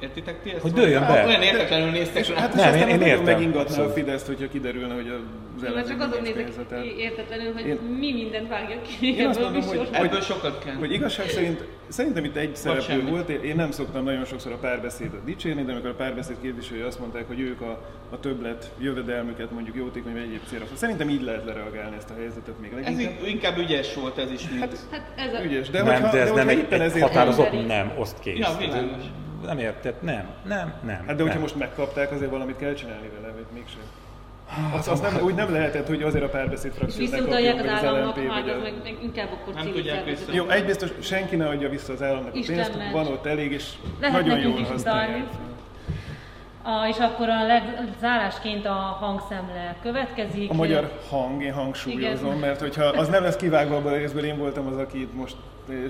Értitek 0.00 0.42
ti 0.42 0.50
ezt? 0.50 0.62
Hogy 0.62 0.72
dőljön 0.72 1.00
be. 1.00 1.24
Olyan 1.26 1.42
értetlenül 1.42 1.90
néztek 1.90 2.28
rá. 2.28 2.34
Hát 2.34 2.54
nem, 2.54 2.74
én, 2.74 2.88
én 2.88 3.00
értem. 3.00 3.24
megingatná 3.24 3.82
a 3.82 3.88
Fideszt, 3.88 4.26
hogyha 4.26 4.48
kiderülne, 4.48 4.94
hogy 4.94 5.08
az 5.56 5.64
ellenzék 5.64 5.98
csak 5.98 6.08
azon 6.08 6.22
nézek 6.22 6.48
értetlenül, 6.98 7.52
hogy 7.52 7.66
én, 7.66 7.78
mi 7.98 8.12
mindent 8.12 8.48
vágja 8.48 8.76
ki 8.82 9.16
én 9.16 9.26
azt 9.26 9.40
mondom, 9.40 9.62
hogy, 9.62 9.88
ebből 9.92 10.20
sokat 10.20 10.64
kell. 10.64 10.74
Hogy 10.74 10.92
igazság 10.92 11.28
szerint, 11.28 11.64
szerintem 11.88 12.24
itt 12.24 12.36
egy 12.36 12.56
szereplő 12.56 13.08
volt, 13.08 13.28
én 13.28 13.56
nem 13.56 13.70
szoktam 13.70 14.04
nagyon 14.04 14.24
sokszor 14.24 14.52
a 14.52 14.56
párbeszédet 14.56 15.24
dicsérni, 15.24 15.62
de 15.62 15.72
amikor 15.72 15.90
a 15.90 15.94
párbeszéd 15.94 16.36
képviselői 16.42 16.82
azt 16.82 16.98
mondták, 16.98 17.26
hogy 17.26 17.40
ők 17.40 17.60
a, 17.60 17.84
a 18.10 18.20
többlet 18.20 18.70
jövedelmüket 18.78 19.50
mondjuk 19.50 19.76
jótékony 19.76 20.12
vagy 20.12 20.22
egyéb 20.22 20.42
célra. 20.48 20.64
Szerintem 20.74 21.08
így 21.08 21.22
lehet 21.22 21.44
lereagálni 21.44 21.96
ezt 21.96 22.10
a 22.10 22.14
helyzetet 22.14 22.54
még 22.60 22.72
leginkább. 22.72 23.16
Ez 23.20 23.26
inkább 23.28 23.58
ügyes 23.58 23.94
volt 23.94 24.18
ez 24.18 24.30
is, 24.30 24.48
mint... 24.48 24.60
Hát, 24.60 24.78
hát 24.90 25.12
ez 25.16 25.34
a... 25.34 25.44
ügyes, 25.44 25.70
de, 25.70 25.82
nem, 25.82 26.02
hogyha, 26.02 26.10
de 26.10 26.20
ez 26.20 26.28
de 26.28 26.34
nem 26.34 26.48
egy, 26.48 26.66
egy 26.70 27.00
határozott 27.00 27.66
nem, 27.66 27.92
oszt 27.98 28.20
kész. 28.20 28.38
Ja, 28.38 28.56
világos 28.58 29.04
nem 29.44 29.58
érted, 29.58 29.94
nem, 30.00 30.28
nem, 30.44 30.74
nem. 30.84 31.04
Hát 31.06 31.16
de 31.16 31.22
hogyha 31.22 31.28
nem. 31.28 31.40
most 31.40 31.56
megkapták, 31.56 32.12
azért 32.12 32.30
valamit 32.30 32.56
kell 32.56 32.74
csinálni 32.74 33.10
vele, 33.20 33.32
vagy 33.32 33.44
mégsem. 33.52 33.80
Az, 34.76 34.88
az 34.88 35.00
nem, 35.00 35.18
úgy 35.22 35.34
nem 35.34 35.52
lehetett, 35.52 35.86
hogy 35.86 36.02
azért 36.02 36.24
a 36.24 36.28
párbeszéd 36.28 36.72
frakciót 36.72 37.10
Visszautalják 37.10 37.60
az 37.60 37.68
államnak, 37.68 38.18
hát 38.18 38.48
az 38.48 38.62
meg, 38.62 38.74
meg 38.82 38.96
inkább 39.02 39.28
akkor 39.32 39.54
nem 39.54 39.72
tudják 39.72 40.04
vissza. 40.04 40.32
Jó, 40.32 40.48
egy 40.48 40.64
biztos, 40.64 40.90
senki 41.00 41.36
ne 41.36 41.48
adja 41.48 41.68
vissza 41.68 41.92
az 41.92 42.02
államnak 42.02 42.34
a 42.34 42.40
pénzt, 42.46 42.72
van 42.92 43.06
ott 43.06 43.26
elég, 43.26 43.52
és 43.52 43.72
Lehet 44.00 44.20
nagyon 44.20 44.38
jól 44.38 44.62
használják. 44.62 45.26
A, 46.66 46.88
és 46.88 46.96
akkor 46.98 47.28
a 47.28 47.62
zárásként 48.00 48.66
a 48.66 48.72
hangszemle 48.72 49.76
következik. 49.82 50.50
A 50.50 50.54
magyar 50.54 50.98
hang, 51.10 51.42
én 51.42 51.52
hangsúlyozom, 51.52 52.26
Igen. 52.26 52.38
mert 52.38 52.60
hogyha 52.60 52.84
az 52.84 53.08
nem 53.08 53.22
lesz 53.22 53.36
kivágva 53.36 53.76
abban 53.76 53.92
a 53.92 53.96
részből, 53.96 54.24
én 54.24 54.38
voltam 54.38 54.66
az, 54.66 54.76
aki 54.76 55.08
most 55.14 55.36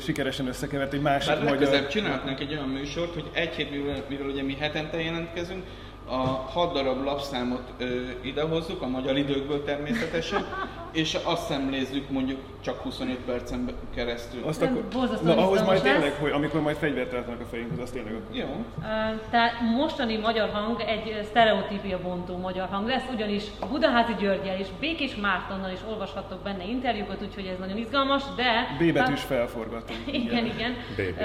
sikeresen 0.00 0.46
összekevert 0.46 0.92
egy 0.92 1.00
másik 1.00 1.34
Bár 1.34 1.44
magyar... 1.44 1.86
csinálhatnánk 1.86 2.40
egy 2.40 2.52
olyan 2.52 2.68
műsort, 2.68 3.14
hogy 3.14 3.30
egy 3.32 3.54
hét, 3.54 3.70
mivel, 3.70 4.02
mivel 4.08 4.26
ugye 4.26 4.42
mi 4.42 4.56
hetente 4.60 5.02
jelentkezünk, 5.02 5.64
a 6.06 6.16
hat 6.26 6.72
darab 6.72 7.04
lapszámot 7.04 7.62
ö, 7.78 7.84
idehozzuk, 8.20 8.82
a 8.82 8.86
magyar 8.86 9.16
időkből 9.16 9.64
természetesen, 9.64 10.46
és 10.94 11.18
azt 11.24 11.46
szemlézzük 11.46 12.10
mondjuk 12.10 12.38
csak 12.60 12.78
25 12.80 13.16
percen 13.16 13.70
keresztül. 13.94 14.42
Azt 14.44 14.62
akkor, 14.62 14.84
na, 15.22 15.36
ahhoz 15.36 15.62
majd 15.62 15.82
tényleg, 15.82 16.12
hogy 16.12 16.30
amikor 16.30 16.60
majd 16.60 16.76
fegyvert 16.76 17.10
tartanak 17.10 17.40
a 17.40 17.44
fejünkhez, 17.44 17.78
az 17.78 17.90
tényleg 17.90 18.14
akkor. 18.14 18.36
Jó. 18.36 18.44
Uh, 18.44 18.84
tehát 19.30 19.60
mostani 19.60 20.16
magyar 20.16 20.50
hang 20.50 20.80
egy 20.80 21.24
sztereotípia 21.24 22.00
bontó 22.02 22.36
magyar 22.36 22.68
hang 22.68 22.88
lesz, 22.88 23.04
ugyanis 23.12 23.44
a 23.60 23.66
Budaházi 23.66 24.14
Györgyel 24.18 24.58
és 24.58 24.66
Békés 24.80 25.14
Mártonnal 25.14 25.70
is 25.70 25.78
olvashattok 25.90 26.42
benne 26.42 26.64
interjúkat, 26.64 27.22
úgyhogy 27.22 27.46
ez 27.46 27.58
nagyon 27.58 27.76
izgalmas, 27.76 28.22
de... 28.36 28.76
B 28.78 28.92
betűs 28.92 29.22
felforgatunk. 29.22 29.98
igen, 30.06 30.44
igen. 30.44 30.72
Uh, 30.98 31.16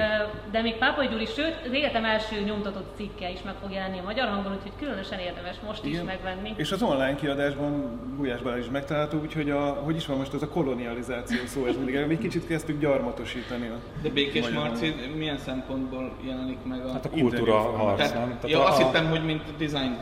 de 0.52 0.62
még 0.62 0.76
Pápai 0.76 1.08
Gyuri, 1.08 1.26
sőt, 1.26 1.56
az 1.66 1.72
életem 1.72 2.06
első 2.06 2.40
nyomtatott 2.40 2.96
cikke 2.96 3.32
is 3.32 3.42
meg 3.42 3.54
fog 3.62 3.72
jelenni 3.72 4.00
a 4.00 4.04
magyar 4.04 4.28
hangon, 4.28 4.52
úgyhogy 4.52 4.74
különösen 4.80 5.20
érdemes 5.20 5.56
most 5.68 5.86
igen. 5.86 6.00
is 6.00 6.06
megvenni. 6.06 6.54
És 6.56 6.72
az 6.72 6.82
online 6.82 7.16
kiadásban 7.16 8.00
Gulyás 8.18 8.40
is 8.60 8.70
megtalálható, 8.72 9.20
úgyhogy 9.20 9.50
a, 9.50 9.59
hogy 9.67 9.95
is 9.95 10.06
van 10.06 10.17
most 10.17 10.34
ez 10.34 10.41
a 10.41 10.48
kolonializáció 10.48 11.38
szó, 11.45 11.65
ez 11.65 11.76
mindig, 11.76 11.95
egy 11.95 12.17
kicsit 12.17 12.48
kezdtük 12.48 12.80
gyarmatosítani. 12.80 13.67
A 13.67 13.78
De 14.02 14.10
Békés 14.10 14.50
Marci 14.50 14.95
milyen 15.17 15.38
szempontból 15.38 16.12
jelenik 16.26 16.58
meg 16.63 16.86
a... 16.86 16.91
Hát 16.91 17.06
a 17.06 17.10
kultúra 17.10 17.58
harc, 17.58 17.98
Tehát, 17.98 18.13
nem? 18.13 18.28
Tehát 18.28 18.50
ja, 18.50 18.63
a, 18.63 18.67
azt 18.67 18.82
hittem, 18.82 19.10
hogy 19.10 19.26
mint 19.26 19.43
design 19.58 19.98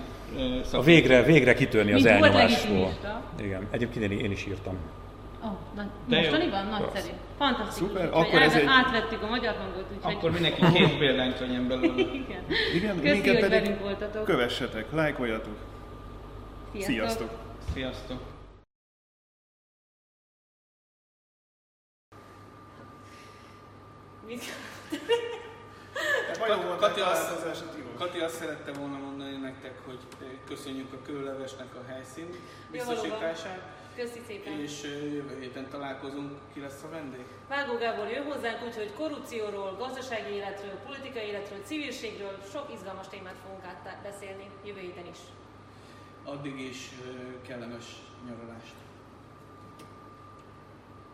a 0.72 0.82
végre, 0.82 1.24
végre 1.24 1.54
kitörni 1.54 1.92
mint 1.92 2.06
az 2.06 2.12
elnyomásból. 2.12 2.98
Igen, 3.40 3.68
egyébként 3.72 4.12
én, 4.12 4.20
én 4.20 4.32
is 4.32 4.46
írtam. 4.48 4.78
Oh, 5.44 5.52
na, 5.76 5.90
mostaniban? 6.08 6.66
Nagyszerű. 6.66 7.14
Fantasztikus. 7.38 7.90
Szuper, 7.90 8.10
akkor 8.14 8.42
ez 8.42 8.54
egy... 8.54 8.66
átvettük 8.68 9.24
a 9.24 9.28
magyar 9.28 9.56
hangot, 9.56 9.86
úgyhogy... 9.96 10.14
Akkor 10.14 10.32
mindenki 10.32 10.62
két 10.74 10.98
példányt 10.98 11.40
vegyen 11.40 11.68
belőle. 11.68 11.94
Igen. 12.26 12.44
Igen, 12.76 13.02
Köszi, 13.02 13.30
hogy 13.30 13.40
pedig 13.40 13.80
voltatok. 13.82 14.24
kövessetek, 14.24 14.86
lájkoljatok. 14.92 15.56
Sziasztok. 16.72 16.96
Sziasztok. 16.96 17.30
Sziasztok. 17.74 18.18
Mit? 24.28 24.44
Kati, 26.80 27.00
azt, 27.00 27.30
Kati 27.98 28.20
azt 28.20 28.36
szerette 28.36 28.72
volna 28.72 28.98
mondani 28.98 29.36
nektek, 29.36 29.86
hogy 29.86 30.00
köszönjük 30.48 30.94
a 30.94 31.02
kőlevesnek 31.06 31.76
a 31.76 31.92
helyszín 31.92 32.28
biztosítását. 32.72 33.62
Köszi 33.96 34.22
szépen. 34.28 34.60
És 34.60 34.84
jövő 35.14 35.38
héten 35.40 35.70
találkozunk. 35.70 36.32
Ki 36.54 36.60
lesz 36.60 36.84
a 36.84 36.90
vendég? 36.90 37.26
Vágó 37.50 37.78
Gábor 37.78 38.08
jön 38.10 38.24
hozzánk, 38.24 38.64
úgyhogy 38.66 38.94
korrupcióról, 38.94 39.76
gazdasági 39.80 40.34
életről, 40.34 40.76
politikai 40.86 41.26
életről, 41.26 41.60
civilségről 41.64 42.38
sok 42.52 42.72
izgalmas 42.74 43.08
témát 43.08 43.36
fogunk 43.44 43.64
átbeszélni 43.66 44.50
jövő 44.66 44.80
héten 44.80 45.06
is. 45.06 45.18
Addig 46.24 46.60
is 46.60 46.90
kellemes 47.48 47.86
nyaralást. 48.28 48.74